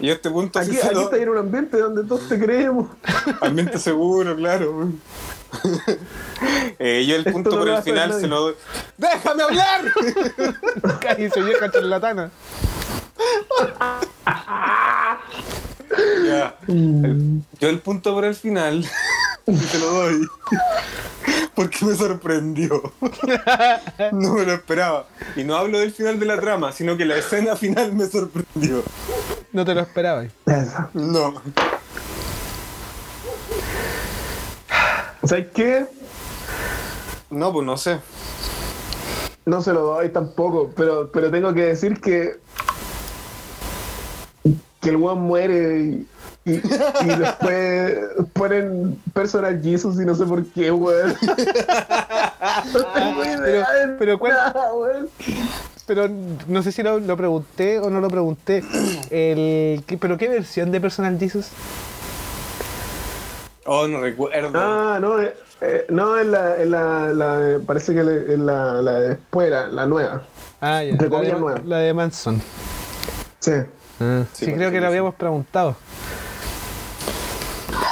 [0.00, 2.38] Y a este punto Aquí, se aquí lo- está en un ambiente donde todos te
[2.38, 2.88] creemos.
[3.40, 4.88] ambiente seguro, claro.
[6.80, 8.54] Eh, yo el Esto punto no por el final se lo doy.
[8.98, 9.82] ¡Déjame hablar!
[11.00, 12.30] Cállese, vieja charlatana.
[16.26, 16.56] Ya.
[16.68, 18.84] El- yo el punto por el final
[19.46, 20.26] se lo doy.
[21.54, 22.92] Porque me sorprendió.
[24.12, 25.06] No me lo esperaba.
[25.36, 28.82] Y no hablo del final de la trama, sino que la escena final me sorprendió.
[29.52, 30.28] No te lo esperabas.
[30.92, 31.34] No.
[35.24, 35.86] ¿Sabes qué?
[37.30, 38.00] No, pues no sé.
[39.46, 42.38] No se lo doy tampoco, pero, pero tengo que decir que
[44.84, 46.06] que el weón muere y,
[46.44, 47.94] y, y después
[48.34, 51.14] ponen personal Jesus y no sé por qué, weón.
[52.72, 55.08] No tengo idea Pero- pero ¿cuál- nada, weón.
[55.86, 56.08] Pero
[56.48, 58.62] no sé si lo, lo pregunté o no lo pregunté.
[59.10, 61.48] El, ¿qué- ¿Pero qué versión de Personal Jesus?
[63.66, 64.50] Oh, no recuerdo.
[64.54, 69.08] Ah, no, eh, eh, no, es la, la, la- parece que es la, la de
[69.10, 70.22] después, la, la nueva.
[70.60, 70.96] Ah, ya.
[70.96, 71.60] La de, nueva.
[71.64, 72.40] la de Manson.
[73.40, 73.52] Sí.
[74.00, 75.76] Ah, Sí, sí, creo que que lo habíamos preguntado.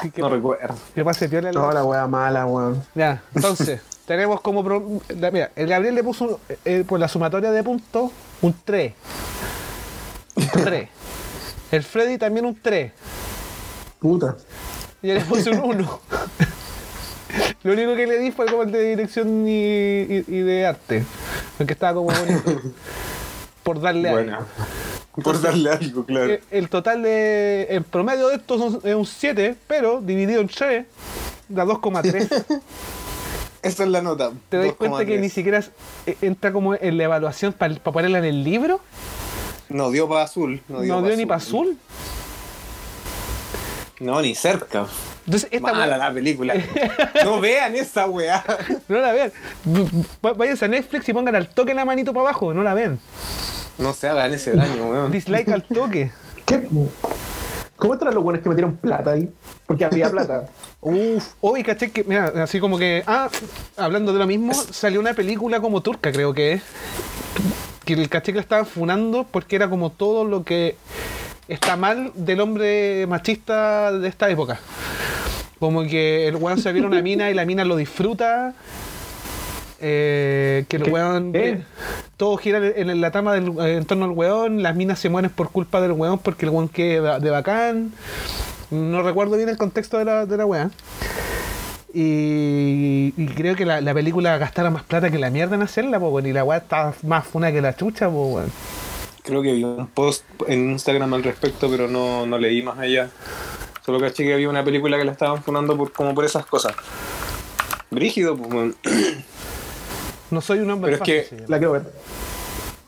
[0.02, 0.74] ¿Qué, qué, No recuerdo.
[0.94, 2.82] qué pase piola No, la wea mala, weón.
[2.94, 4.64] Ya, entonces, tenemos como.
[4.64, 5.00] pro-
[5.32, 8.92] mira, el Gabriel le puso eh, por la sumatoria de puntos un 3.
[10.36, 10.88] Un 3.
[11.72, 12.92] El Freddy también un 3.
[13.98, 14.36] Puta.
[15.02, 16.00] Y yo le puse un 1.
[17.62, 21.04] Lo único que le di fue como el de dirección y, y- y de arte.
[21.56, 22.60] Porque estaba como bonito.
[23.62, 24.46] Por darle algo.
[25.22, 26.32] Por darle algo, claro.
[26.32, 27.66] Eh, El total de.
[27.68, 30.86] El promedio de estos es un 7, pero dividido en 3
[31.48, 32.44] da 2,3.
[33.62, 34.32] Esa es la nota.
[34.48, 35.20] ¿Te das cuenta que 2,3.
[35.20, 35.62] ni siquiera
[36.06, 38.80] eh, entra como en la evaluación para ponerla en el libro?
[39.68, 40.62] No dio para azul.
[40.68, 41.78] No No dio, dio, pa' ni para azul.
[44.00, 44.86] No, ni cerca.
[45.24, 46.54] Entonces, esta Mala weá- la película.
[47.24, 48.44] No vean esa weá.
[48.88, 49.32] no la vean.
[50.20, 52.98] Váyanse a Netflix y pongan al toque la manito para abajo, no la ven.
[53.78, 55.12] No se hagan ese daño, weón.
[55.12, 56.10] Dislike al toque.
[56.44, 56.66] ¿Qué?
[57.76, 59.28] ¿Cómo entran los buenos que metieron plata ahí?
[59.66, 60.46] Porque había plata.
[60.80, 63.28] Uf, hoy caché que, mira, así como que, ah,
[63.76, 66.62] hablando de lo mismo, salió una película como turca, creo que es,
[67.84, 70.76] que el caché que la estaban funando porque era como todo lo que
[71.48, 74.60] está mal del hombre machista de esta época.
[75.62, 78.52] Como que el weón se viene una mina y la mina lo disfruta.
[79.80, 80.90] eh, que el ¿Qué?
[80.90, 81.30] weón.
[81.36, 81.62] ¿Eh?
[82.16, 84.60] todo gira en, en la trama del, eh, en torno al weón.
[84.64, 87.92] Las minas se mueren por culpa del weón porque el weón queda de bacán.
[88.72, 90.70] No recuerdo bien el contexto de la, de la weá.
[91.94, 96.00] Y, y creo que la, la película gastara más plata que la mierda en hacerla,
[96.00, 98.50] po, weón, y la weá está más funa que la chucha, po, weón.
[99.22, 103.10] Creo que vi un post en Instagram al respecto, pero no, no leí más allá.
[103.84, 106.74] Solo caché que había una película que la estaban funando por, como por esas cosas.
[107.90, 108.74] Brígido, pues.
[110.30, 111.44] No soy un hombre Pero es que-.
[111.48, 111.92] La quiero ver.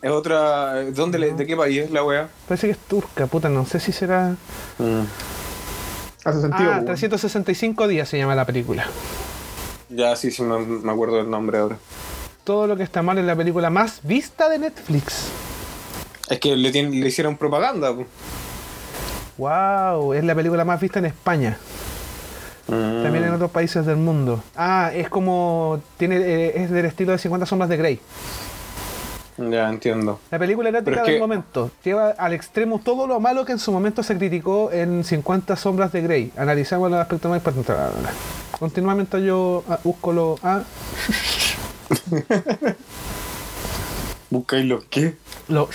[0.01, 0.83] Es otra.
[0.93, 2.29] ¿Dónde le- ¿De qué país es la weá?
[2.49, 4.35] Parece que es turca, puta, no sé si será.
[6.25, 6.71] Hace sentido.
[6.71, 6.85] Ah, weón.
[6.87, 8.87] 365 días se llama la película.
[9.91, 11.77] Ya, sí, sí, me, me acuerdo del nombre ahora.
[12.45, 15.29] Todo lo que está mal en la película más vista de Netflix.
[16.29, 17.95] Es que le, tienen- le hicieron propaganda.
[19.39, 21.57] Wow, es la película más vista en España.
[22.67, 23.35] También en Mm.
[23.35, 24.43] otros países del mundo.
[24.57, 25.81] Ah, es como.
[25.99, 28.01] tiene eh, Es del estilo de 50 sombras de Grey.
[29.37, 30.21] Ya, entiendo.
[30.31, 33.73] La película erótica del que- momento lleva al extremo todo lo malo que en su
[33.73, 36.33] momento se criticó en 50 sombras de Grey.
[36.37, 38.13] Analizamos los aspectos más importantes.
[38.59, 40.37] Continuamente mientras yo ah, busco lo.
[40.43, 40.63] Ah,
[44.31, 45.17] ¿Buscáis los qué?
[45.49, 45.69] lo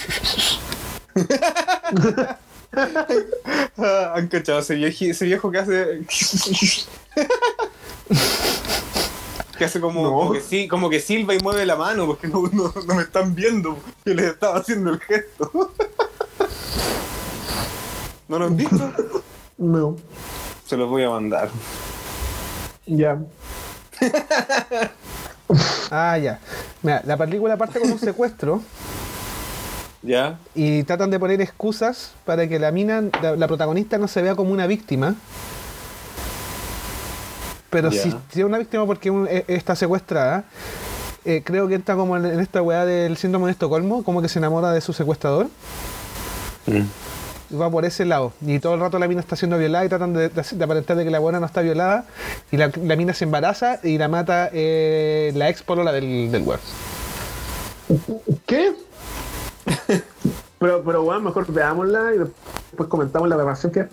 [1.15, 2.37] Ah,
[4.15, 6.01] ¿Han cachado ese, vieji- ese viejo que hace.
[9.57, 10.11] que hace como, No.
[10.11, 13.01] como que sí, como que silba y mueve la mano porque no, no, no me
[13.03, 13.77] están viendo.
[14.05, 15.71] Yo les estaba haciendo el gesto.
[18.27, 18.93] ¿No lo han visto?
[19.57, 19.95] No.
[20.65, 21.49] Se los voy a mandar.
[22.85, 23.19] Ya.
[25.91, 26.39] Ah, ya.
[26.83, 28.61] Mira, la película parte con un secuestro
[30.01, 30.37] ¿Ya?
[30.55, 34.35] y tratan de poner excusas para que la mina, la, la protagonista, no se vea
[34.35, 35.15] como una víctima.
[37.69, 38.01] Pero Ya.
[38.03, 40.45] si, si es una víctima porque un- eh, está secuestrada,
[41.25, 44.29] eh, creo que entra como en, en esta weá del síndrome de Estocolmo, como que
[44.29, 45.47] se enamora de su secuestrador.
[47.51, 48.31] va por ese lado.
[48.45, 50.95] Y todo el rato la mina está siendo violada y tratan de, de- de aparentar
[50.97, 52.05] de que la buena no está violada.
[52.51, 56.43] Y la, la mina se embaraza y la mata eh, la ex polola del, del
[56.43, 56.59] weón.
[58.45, 58.71] ¿Qué?
[60.59, 63.87] Pero, pero bueno, mejor veámosla y después comentamos la grabación que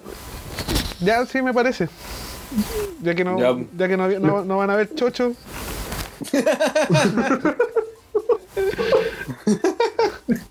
[1.00, 1.88] Ya, sí, me parece.
[3.02, 3.56] Ya que no, Ya.
[3.76, 5.32] ya que no, había- no- no van a ver chocho.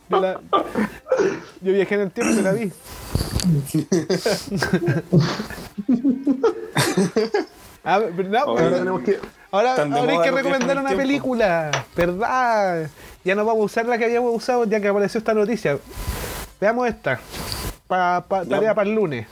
[0.10, 0.40] yo, la-
[1.62, 2.72] yo viajé en el tiempo y la vi.
[7.86, 8.00] Ah,
[8.46, 9.20] ahora tenemos que.
[9.52, 11.04] Ahora, ahora hay recomendar una tiempo.
[11.04, 12.90] película, ¿verdad?
[13.24, 15.78] Ya no vamos a usar la que habíamos usado ya que apareció esta noticia.
[16.60, 17.20] Veamos esta.
[17.88, 19.28] Pa, tarea para el lunes.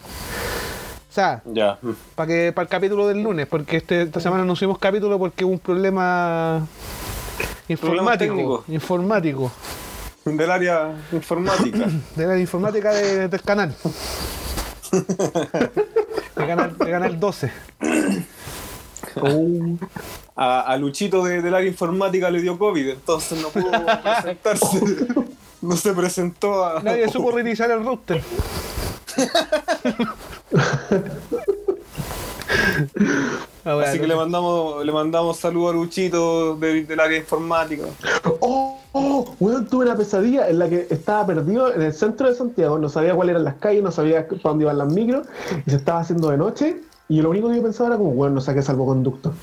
[1.09, 1.77] O sea, Ya.
[2.15, 5.43] para que para el capítulo del lunes, porque este, esta semana no subimos capítulo porque
[5.45, 6.65] hubo un problema
[7.67, 8.33] informático.
[8.33, 8.69] técnicos.
[8.69, 9.51] Informático.
[10.25, 11.85] Del área informática.
[12.15, 13.75] De la informática de- del canal.
[16.35, 17.51] De canal, de canal 12.
[20.35, 25.07] A, a Luchito de- del área informática le dio COVID, entonces no pudo presentarse.
[25.63, 26.83] No se presentó a.
[26.83, 28.21] Nadie supo reiniciar el router.
[33.65, 37.83] Ahora, Así que le mandamos, le mandamos saludos a Luchito de- del área informática.
[38.41, 42.35] oh, oh, weón, tuve una pesadilla en la que estaba perdido en el centro de
[42.35, 45.27] Santiago, no sabía cuáles eran las calles, no sabía para dónde iban las micros,
[45.65, 46.81] y se estaba haciendo de noche,
[47.17, 49.33] y lo único que yo pensaba era como, weón, no saque salvoconducto.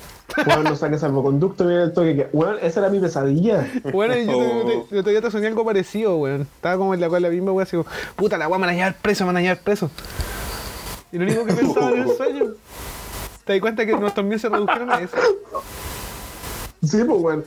[0.47, 2.29] Weón, no saque salvoconducto, mira el toque que.
[2.33, 3.65] Weón, esa era mi pesadilla.
[3.93, 4.67] Bueno, y yo, Oh.
[4.67, 6.43] te- te- yo todavía te soñé algo parecido, weón.
[6.43, 8.75] Estaba como en la cual la misma weón, así como, puta, la weá me van
[8.75, 9.89] a llevar preso, me van a llevar preso.
[11.13, 12.45] Y lo único que pensaba en el sueño.
[13.45, 15.17] ¿Te das cuenta que nuestros miedos se redujeron a eso?
[16.83, 17.45] Sí, pues, weón.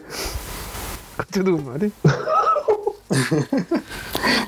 [1.18, 1.92] Concha tu madre.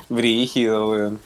[0.08, 1.18] Brígido, weón.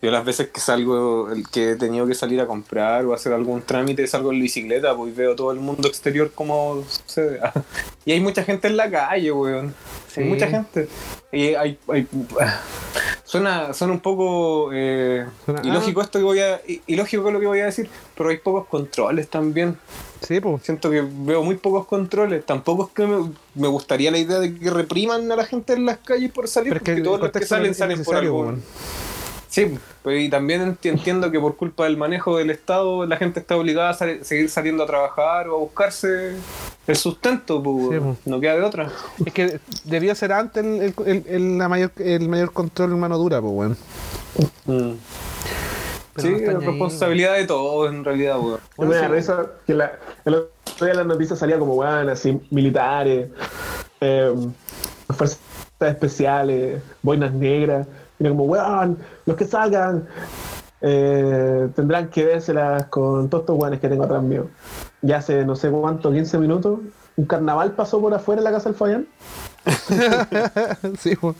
[0.00, 3.32] Yo las veces que salgo, el que he tenido que salir a comprar o hacer
[3.32, 7.40] algún trámite, salgo en bicicleta, pues veo todo el mundo exterior como sucede.
[8.04, 9.74] Y hay mucha gente en la calle, weón.
[10.06, 10.20] Sí.
[10.20, 10.88] Hay mucha gente.
[11.32, 12.06] Y hay, hay-
[13.24, 17.60] suena, suena un poco eh, Suena- ilógico esto que voy a, ilógico lo que voy
[17.60, 19.76] a decir, pero hay pocos controles también.
[20.26, 20.62] Sí, pues.
[20.62, 22.46] Siento que veo muy pocos controles.
[22.46, 25.84] Tampoco es que me, me gustaría la idea de que repriman a la gente en
[25.86, 28.40] las calles por salir, Pero es que porque todos los que salen salen por algo.
[28.42, 28.62] weón.
[29.48, 33.40] Sí, pero y también enti- entiendo que por culpa del manejo del Estado la gente
[33.40, 36.34] está obligada a sal- seguir saliendo a trabajar o a buscarse
[36.86, 38.18] el sustento, pues, Sí, pues.
[38.26, 38.90] no queda de otra.
[39.24, 43.16] Es que debía ser antes el, el, el- la mayor, el mayor control en mano
[43.16, 43.76] dura, pues, weón.
[44.66, 44.96] Mm.
[46.18, 48.60] Sí, no ahí, responsabilidad de todos en realidad, weón.
[48.76, 49.06] Bueno, sí.
[49.06, 49.92] risa que la,
[50.24, 53.28] el otro día las noticias salía como, weón, así, militares,
[54.00, 54.34] eh,
[55.16, 55.38] fuerzas
[55.80, 57.86] especiales, boinas negras.
[58.18, 60.06] Y como, weón, los que salgan
[60.80, 64.48] eh, tendrán que vérselas con todos estos weones que tengo atrás mío.
[65.02, 66.80] Ya hace no sé cuánto, 15 minutos,
[67.16, 69.06] un carnaval pasó por afuera en la casa del Fayán.
[70.98, 71.36] sí, weón.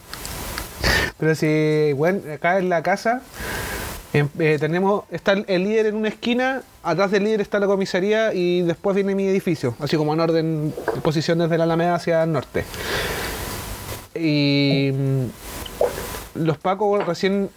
[1.19, 3.23] Pero si, bueno, acá en la casa
[4.13, 7.67] em- eh, tenemos, está el, el líder en una esquina, atrás del líder está la
[7.67, 12.23] comisaría y después viene mi edificio, así como en orden, posición desde la Alameda hacia
[12.23, 12.65] el norte.
[14.15, 15.25] Y mm,
[16.45, 17.51] los pacos recién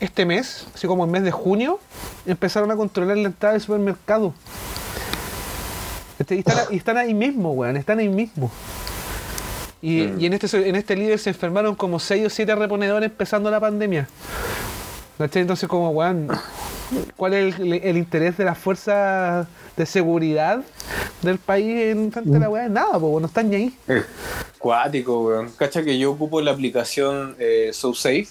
[0.00, 1.78] este mes, así como el mes de junio,
[2.26, 4.34] empezaron a controlar la entrada del supermercado.
[6.18, 8.50] Este, y, están, y están ahí mismo, weón, están ahí mismo.
[9.82, 10.20] Y, Mm.
[10.20, 13.60] y en este en este líder se enfermaron como 6 o 7 reponedores empezando la
[13.60, 14.08] pandemia.
[15.18, 15.42] ¿Cachai?
[15.42, 16.28] Entonces, como, weón,
[17.16, 20.62] ¿cuál es el, el interés de las fuerzas de seguridad
[21.22, 22.68] del país en frente a la weá?
[22.68, 23.78] Nada, pues, no están ni ahí.
[23.88, 24.02] Eh,
[24.58, 25.50] Cuático, weón.
[25.58, 28.28] Cacha que yo ocupo la aplicación eh, SoSafe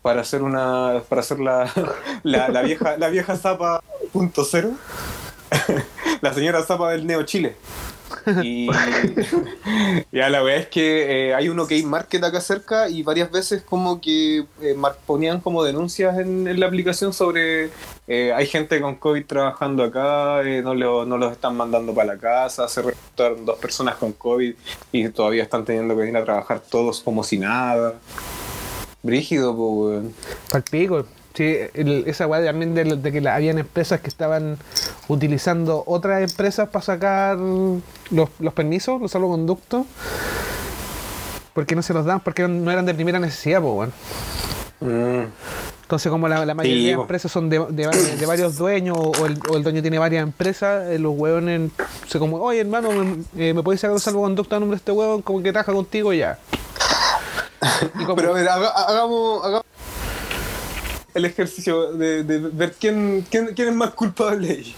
[0.00, 1.02] para hacer una.
[1.08, 1.70] para hacer la,
[2.22, 4.72] la, la vieja la vieja zapa punto cero.
[6.20, 7.56] la señora zapa del Neo Chile.
[8.42, 8.68] Y
[10.12, 13.62] ya la verdad es que eh, hay un OK Market acá cerca y varias veces
[13.62, 17.70] como que eh, ponían como denuncias en, en la aplicación sobre
[18.06, 22.14] eh, hay gente con COVID trabajando acá, eh, no, lo- no los están mandando para
[22.14, 24.54] la casa, se reportaron dos personas con COVID
[24.92, 27.94] y todavía están teniendo que venir a trabajar todos como si nada.
[29.02, 30.14] Brígido, pues, weón.
[30.50, 31.06] Palpico.
[31.34, 34.58] Sí, el- esa weá también de, de que la- habían empresas que estaban
[35.08, 39.86] utilizando otras empresas para sacar los, los permisos, los salvoconductos.
[41.54, 43.90] Porque no se los dan, porque no eran de primera necesidad, pues.
[44.80, 45.24] Mm.
[45.82, 49.26] Entonces, como la, la mayoría Sí, de empresas son de, de, de varios dueños o
[49.26, 51.70] el, o el dueño tiene varias empresas, eh, los hueones
[52.08, 54.92] se como, oye hermano, me, eh, ¿me podéis sacar un salvoconducto a nombre de este
[54.92, 55.20] hueón?
[55.20, 56.38] Como que trabaja contigo ya.
[58.00, 59.64] Y como- Pero a ver, haga- hagamos, hagamos
[61.14, 64.74] el ejercicio de, ver quién, quién, quién es más culpable ahí.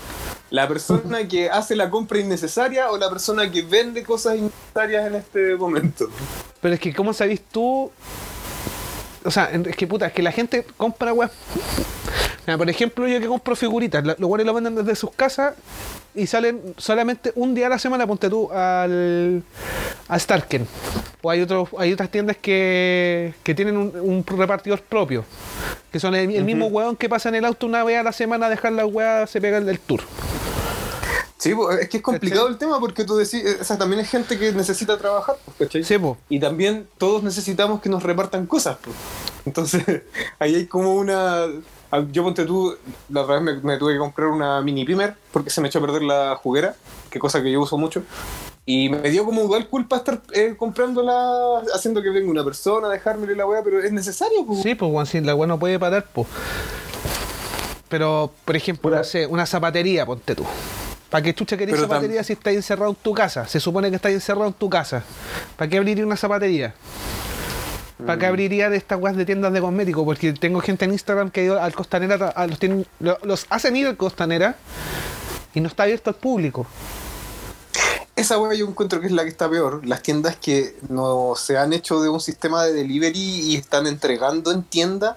[0.51, 5.15] ¿La persona que hace la compra innecesaria o la persona que vende cosas innecesarias en
[5.17, 6.09] este momento?
[6.61, 7.91] Pero es que, ¿cómo sabés tú?
[9.25, 11.33] O sea, es que puta, es que la gente compra weas.
[12.47, 15.55] Mira, por ejemplo, yo que compro figuritas, los weones lo venden desde sus casas
[16.15, 19.43] y salen solamente un día a la semana, ponte tú, al,
[20.09, 20.67] a Starken.
[21.23, 25.25] O hay, otros, hay otras tiendas que, que tienen un, un repartidor propio,
[25.91, 28.13] que son el, el mismo weón que pasa en el auto una vez a la
[28.13, 30.03] semana a dejar la weá, se pega el del tour.
[31.45, 34.07] Sí, es que es complicado el tema porque tú decís, eh, o sea, también hay
[34.07, 35.85] gente que necesita trabajar, ¿cachai?
[35.85, 36.17] Sí, po.
[36.31, 38.79] Y también todos necesitamos que nos repartan cosas.
[38.83, 38.97] pues.
[39.45, 39.85] Entonces,
[40.39, 41.47] ahí hay como una...
[41.97, 42.75] ah, Yo ponte tú,
[43.09, 45.79] la otra vez me, me tuve que comprar una mini pimer porque se me echó
[45.79, 46.75] a perder la juguera,
[47.11, 48.03] que cosa que yo uso mucho.
[48.67, 53.37] Y me dio como igual culpa estar eh, comprándola, haciendo que venga una persona, dejármele
[53.37, 54.45] la weá, pero es necesario.
[54.47, 54.63] pues.
[54.63, 56.27] Sí, pues weón, si la weá no puede parar, pues.
[57.89, 60.45] Pero, por ejemplo, no sé, una zapatería, ponte tú.
[61.11, 63.47] ¿Para qué chucha querés Pero tam- zapatería si estás encerrado en tu casa?
[63.47, 65.05] Se supone que estás encerrado en tu casa.
[65.57, 66.75] ¿Para qué abriría una zapatería?
[67.99, 68.19] ¿Para Mm.
[68.19, 70.05] qué abriría de estas weas de tiendas de cosméticos?
[70.05, 73.47] Porque tengo gente en Instagram que ha ido al Costanera, a los, tienen- lo- los
[73.51, 74.57] hacen ir al Costanera
[75.55, 76.67] y no está abierto al público.
[78.17, 79.85] Esa weá yo encuentro que es la que está peor.
[79.87, 84.53] Las tiendas que no se han hecho de un sistema de delivery y están entregando
[84.53, 85.17] en tienda.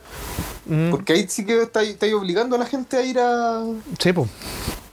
[0.65, 3.63] Mm, Porque ahí sí que está, está obligando a la gente a ir a,
[3.99, 4.11] sí,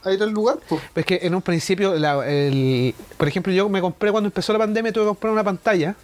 [0.03, 0.57] a ir al lugar.
[0.69, 0.81] Pues.
[0.93, 4.59] Es que en un principio, la- el- por ejemplo, yo me compré cuando empezó la
[4.59, 5.95] pandemia, tuve que comprar una pantalla.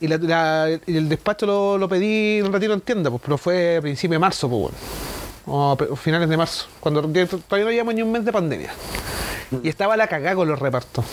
[0.00, 3.80] Y, la- el despacho lo, lo pedí un retiro en tienda, pues, pero fue a
[3.80, 4.76] principios de marzo, pues, bueno.
[5.48, 8.72] O finales de marzo, cuando todavía no llevamos ni un mes de pandemia.
[9.62, 11.04] Y estaba la cagada con los repartos.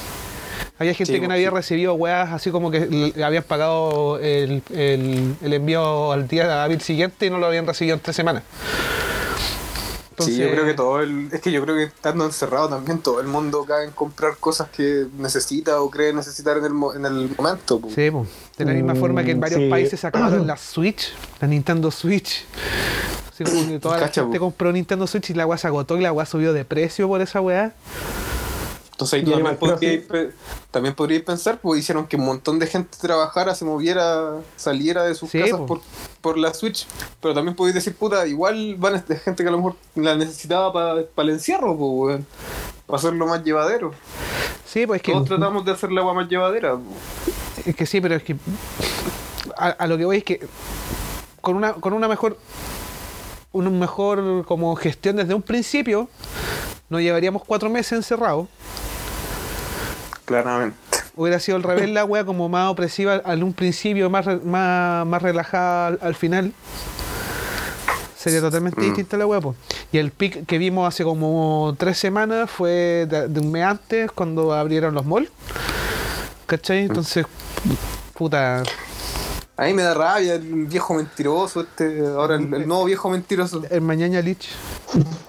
[0.80, 1.56] Había gente Sí, que no pues, había sí.
[1.56, 6.82] recibido weas así como que le habían pagado el, el- el envío al día hábil
[6.82, 8.42] siguiente y no lo habían recibido en tres semanas.
[10.20, 11.30] sí, yo creo que todo el.
[11.32, 14.70] Es que yo creo que estando encerrado también todo el mundo cae en comprar cosas
[14.70, 17.80] que necesita o cree necesitar en el, en el momento.
[17.80, 17.94] pues.
[17.94, 18.26] Sí, po.
[18.58, 19.70] De la misma forma que en Mm, varios sí.
[19.70, 22.46] países sacaron la Switch, la Nintendo Switch.
[23.32, 26.02] Así como que toda la gente compró Nintendo Switch y la weá se agotó y
[26.02, 27.74] la weá subió de precio por esa weá.
[28.92, 30.30] Entonces ahí tú también pe-
[30.70, 35.16] también podríais pensar, pues hicieron que un montón de gente trabajara, se moviera, saliera de
[35.16, 35.66] sus Sí, casas po.
[35.66, 35.82] por,
[36.22, 36.86] por la Switch.
[37.20, 40.72] Pero también podéis decir, puta, igual van a gente que a lo mejor la necesitaba
[40.72, 42.28] para el encierro, pues, weón.
[42.86, 43.94] Para hacerlo más llevadero.
[44.68, 46.74] Sí, pues es que, Todos tratamos de hacer la agua más llevadera.
[46.74, 46.82] po.
[47.66, 48.36] Es que sí, pero es que
[49.58, 50.40] a, a lo que voy es que
[51.42, 52.38] con una, con una mejor
[53.52, 56.10] una mejor como gestión desde un principio,
[56.90, 58.48] nos llevaríamos cuatro meses encerrados.
[60.26, 60.76] Claramente.
[61.16, 65.22] Hubiera sido al revés la wea como más opresiva al un principio, más, más, más
[65.22, 66.52] relajada al, al final.
[68.18, 68.84] Sería totalmente Mm.
[68.86, 69.54] distinta la wea, po.
[69.92, 74.12] Y el pic que vimos hace como tres semanas fue de, de un mes antes,
[74.12, 75.30] cuando abrieron los malls.
[76.48, 76.80] ¿Cachai?
[76.86, 77.26] Entonces,
[78.14, 78.64] puta.
[79.56, 83.62] A mí me da rabia el viejo mentiroso, este, ahora el, el nuevo viejo mentiroso.
[83.70, 84.50] El mañana Lich.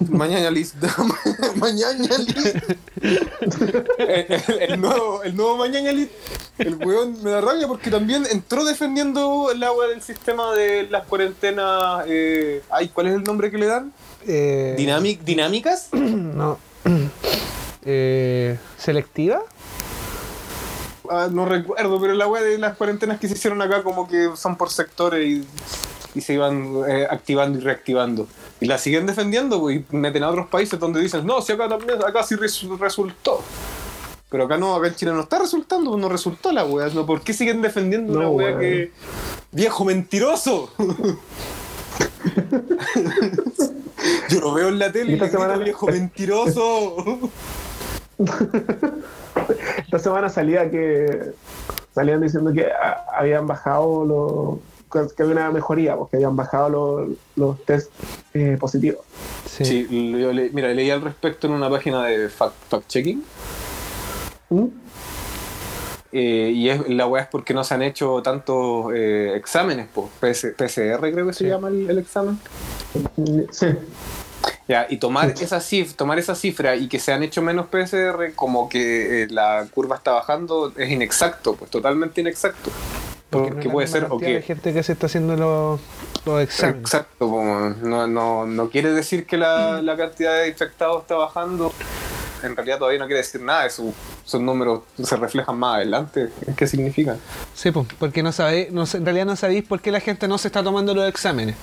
[0.09, 0.73] Mañana Liz.
[1.57, 2.55] Mañana Liz.
[3.01, 6.09] el, el- el nuevo, el nuevo Mañana Liz.
[6.57, 11.05] El weón me da rabia porque también entró defendiendo el agua del sistema de las
[11.05, 12.05] cuarentenas.
[12.07, 13.93] Eh, ay, ¿cuál es el nombre que le dan?
[14.27, 15.89] Eh, Dinamic, ¿Dinámicas?
[15.93, 16.57] no.
[17.87, 19.41] Eh, ¿Selectiva?
[21.11, 24.29] Ah, no recuerdo, pero la weá de las cuarentenas que se hicieron acá como que
[24.35, 25.45] son por sectores y,
[26.13, 28.27] y se iban eh, activando y reactivando.
[28.59, 31.67] Y la siguen defendiendo pues, y meten a otros países donde dicen, no, si acá
[31.69, 33.41] también, acá sí resu- resultó.
[34.29, 36.89] Pero acá no, acá en Chile no está resultando, no resultó la weá.
[36.89, 38.91] No, ¿Por qué siguen defendiendo No, una weá que...
[39.51, 40.71] ¡Viejo mentiroso!
[44.29, 46.95] Yo lo veo en la tele y Y esta grito, viejo mentiroso.
[49.77, 51.31] Esta semana salía que
[51.93, 57.09] salían diciendo que a- habían bajado los que había una mejoría, porque habían bajado los,
[57.35, 57.91] los test
[58.33, 59.01] eh, positivos.
[59.45, 59.65] Sí.
[59.65, 59.87] Sí,
[60.19, 63.21] yo le- mira, leí al respecto en una página de fact- fact-checking.
[64.49, 64.65] ¿Mm?
[66.17, 70.09] eh, y es, la weá es porque no se han hecho tantos eh, exámenes, po.
[70.21, 71.49] PS PCR creo que se Sí.
[71.49, 72.39] llama el, el examen.
[73.51, 73.67] Sí.
[74.67, 78.33] Ya, y tomar esa, cif tomar esa cifra y que se han hecho menos PCR
[78.35, 82.71] como que eh, la curva está bajando es inexacto, pues totalmente inexacto.
[83.29, 85.81] Porque puede ser o que de gente que se está haciendo los,
[86.25, 86.81] los exámenes.
[86.81, 91.73] Exacto, no, no, no quiere decir que la, la cantidad de infectados está bajando.
[92.43, 93.91] En realidad todavía no quiere decir nada, eso
[94.25, 96.29] esos números se reflejan más adelante.
[96.55, 97.17] ¿Qué significan?
[97.55, 100.37] Sí, pues, porque no sabéis, no, en realidad no sabéis por qué la gente no
[100.37, 101.55] se está tomando los exámenes.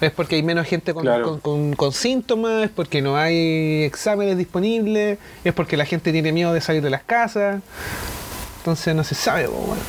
[0.00, 1.24] Es porque hay menos gente con, Claro.
[1.24, 6.32] con- con- con síntomas, es porque no hay exámenes disponibles, es porque la gente tiene
[6.32, 7.62] miedo de salir de las casas.
[8.58, 9.82] Entonces no se sabe, pues, bueno.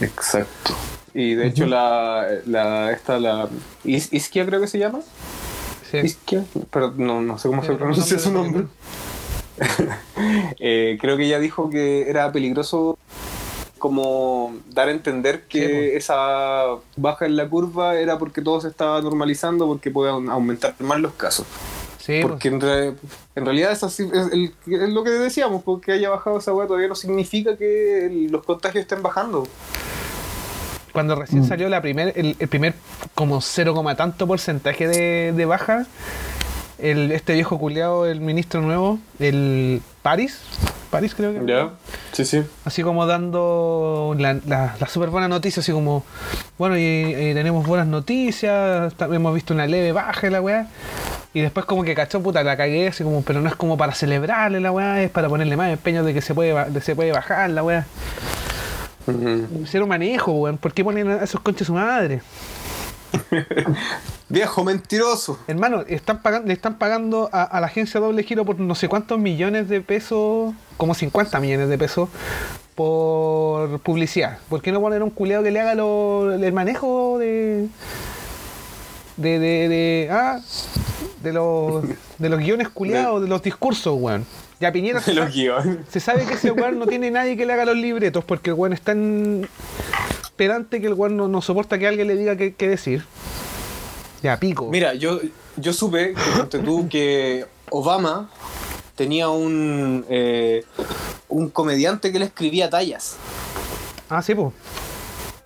[0.00, 0.76] Exacto.
[1.14, 3.48] Y de hecho la, la esta la
[3.84, 5.00] Is- Isquia creo que se llama.
[5.90, 5.98] Sí.
[5.98, 8.64] Isquia, pero no, no sé cómo se pronuncia su nombre.
[10.60, 12.98] Eh, creo que ella dijo que era peligroso
[13.78, 15.94] como dar a entender que Sí, pues.
[16.04, 16.64] esa
[16.96, 21.12] baja en la curva era porque todo se estaba normalizando porque au- aumentar más los
[21.14, 21.46] casos.
[21.98, 22.26] Sí, pues.
[22.32, 22.94] Porque en, re-
[23.36, 26.66] en realidad es, así, es, el- es lo que decíamos, porque haya bajado esa weá
[26.66, 29.46] todavía no significa que el- los contagios estén bajando.
[30.98, 32.74] Cuando recién salió la primer, el, el primer
[33.14, 35.86] como 0, coma tanto porcentaje de, de baja,
[36.80, 40.40] el, este viejo culeado, el ministro nuevo, el Paris,
[40.90, 41.48] Paris creo que.
[41.48, 41.70] ¿Ya?
[42.10, 42.42] Sí, sí.
[42.64, 46.04] Así como dando la, la, la súper buena noticia, así como,
[46.58, 50.66] bueno, y, y tenemos buenas noticias, hemos visto una leve baja de la weá.
[51.32, 53.94] Y después como que cachó, puta, la cagué, así como, pero no es como para
[53.94, 57.12] celebrarle la weá, es para ponerle más empeño de que se puede, de se puede
[57.12, 57.86] bajar la weá.
[59.08, 59.64] Ujú.
[59.66, 62.20] Cero manejo, weón, ¿por qué ponen a esos conches su madre?
[64.28, 65.38] Viejo mentiroso.
[65.46, 68.88] Hermano, están pagando, le están pagando a, a la agencia Doble Giro por no sé
[68.88, 72.08] cuántos millones de pesos, como 50 millones de pesos,
[72.74, 74.38] por publicidad.
[74.48, 77.68] ¿Por qué no poner a un culeado que le haga lo- el manejo de.
[79.16, 79.38] de.
[79.38, 79.68] de.
[79.68, 80.40] de, ah,
[81.22, 81.82] de los,
[82.18, 84.24] de los guiones culeados, de los discursos, weón?
[84.60, 85.76] Ya Piñera se, De los sa- guiones.
[85.90, 88.54] se sabe que ese weón no tiene nadie que le haga los libretos, porque el
[88.54, 89.48] weón es tan
[90.36, 93.04] pedante que el weón no, no soporta que alguien le diga qué qué decir.
[94.22, 94.68] Ya, pico.
[94.70, 95.20] Mira, yo,
[95.56, 96.14] yo supe
[96.50, 98.30] que, tú, que Obama
[98.96, 100.64] tenía un, eh,
[101.28, 103.16] un comediante que le escribía tallas.
[104.10, 104.52] Ah, sí, pues.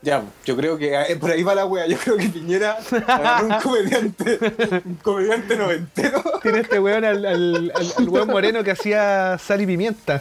[0.04, 1.86] Ya, yo creo que eh, por ahí va la wea.
[1.86, 2.76] Yo creo que Piñera
[3.06, 4.38] agarró un comediante,
[4.84, 6.22] un comediante noventero.
[6.42, 10.20] Tiene este weón al, al, al- al weón moreno que hacía sal y pimienta.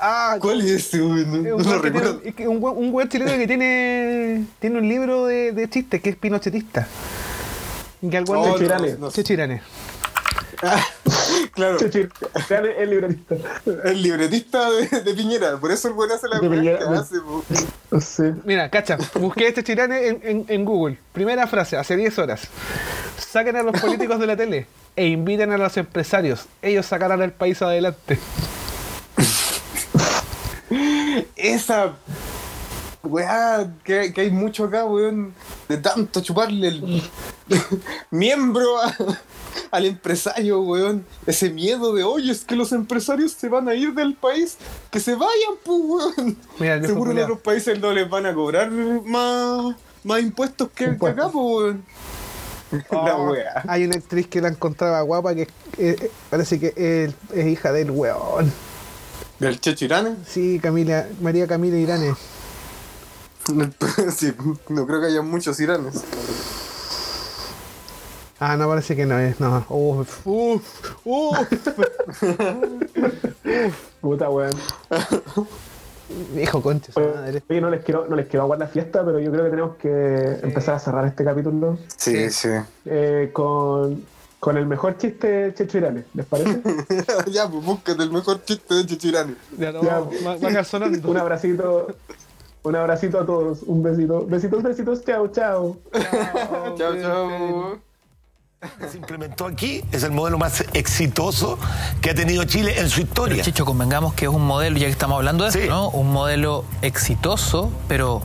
[0.00, 1.00] Ah, ¿cuál es ese?
[1.00, 1.24] güey?
[1.24, 2.20] No, lo weón tiene- recuerdo.
[2.24, 6.02] es que un, weón, un weón chileno que tiene, tiene un libro de, de chistes
[6.02, 6.86] que es pinochetista.
[8.10, 8.96] Que al weón Oh, Chirane.
[8.98, 9.62] no Chirane.
[11.52, 12.10] Claro, el,
[12.78, 13.34] el libretista.
[13.84, 15.56] el libretista de, de Piñera.
[15.58, 17.20] Por eso el weón hace la Piñera, que de- hace.
[17.20, 17.44] po.
[18.00, 18.22] Sí.
[18.44, 20.98] Mira, cacha, busqué este Chirane en, en, en Google.
[21.12, 22.42] Primera frase, hace 10 horas.
[23.16, 24.66] Saquen a los políticos de la tele
[24.96, 26.46] e inviten a los empresarios.
[26.62, 28.18] Ellos sacarán al país adelante.
[31.36, 31.94] Esa
[33.02, 35.32] weá que, que hay mucho acá, weón,
[35.68, 37.02] de tanto chuparle el
[38.10, 38.94] miembro a-
[39.70, 41.04] al empresario, weón.
[41.26, 44.56] Ese miedo de, oye, es que los empresarios se van a ir del país,
[44.90, 46.36] que se vayan, pues, weón.
[46.58, 49.74] Mira, Seguro en otros países no les van a cobrar más,
[50.04, 51.24] más impuestos que, que Impuestos.
[51.24, 51.84] acá, pues, weón.
[52.90, 53.62] La Oh, weá.
[53.66, 57.90] Hay una actriz que la encontraba guapa que eh, parece que es, es hija del
[57.90, 58.52] weón.
[59.38, 60.16] ¿Del Chechirane?
[60.26, 62.14] Sí, Camila, María Camila Irane.
[64.16, 64.32] sí,
[64.68, 66.02] no creo que haya muchos iranes.
[68.40, 69.64] Ah, no, parece que no es, no.
[69.68, 70.62] Uf, uf,
[71.04, 71.38] uf.
[74.00, 74.54] Puta, weón.
[76.40, 77.42] Hijo concha, su madre.
[77.50, 79.76] Oye, no les quiero, no les quiero aguar la fiesta, pero yo creo que tenemos
[79.76, 82.48] que empezar a cerrar este capítulo Sí, sí.
[82.86, 84.04] eh, con,
[84.38, 86.62] con el mejor chiste de Checho Irane, ¿les parece?
[87.30, 89.34] ya, pues búscate el mejor chiste de Chechirane.
[89.58, 89.98] Ya no, Ya.
[89.98, 91.10] va, va a quedar sonando.
[91.10, 91.88] un abracito.
[92.68, 94.26] Un abracito a todos, un besito.
[94.26, 95.78] Besitos, besitos, chao, chao.
[96.76, 97.78] Chao, chao.
[98.90, 101.58] se implementó aquí es el modelo más exitoso
[102.02, 103.42] que ha tenido Chile en su historia.
[103.42, 105.60] Chicho, convengamos que es un modelo, ya que estamos hablando de Sí.
[105.60, 105.88] eso, ¿no?
[105.88, 108.20] Un modelo exitoso, pero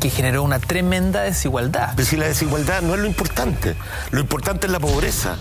[0.00, 1.92] que generó una tremenda desigualdad.
[1.94, 3.76] Pero si la desigualdad no es lo importante,
[4.12, 5.36] lo importante es la pobreza.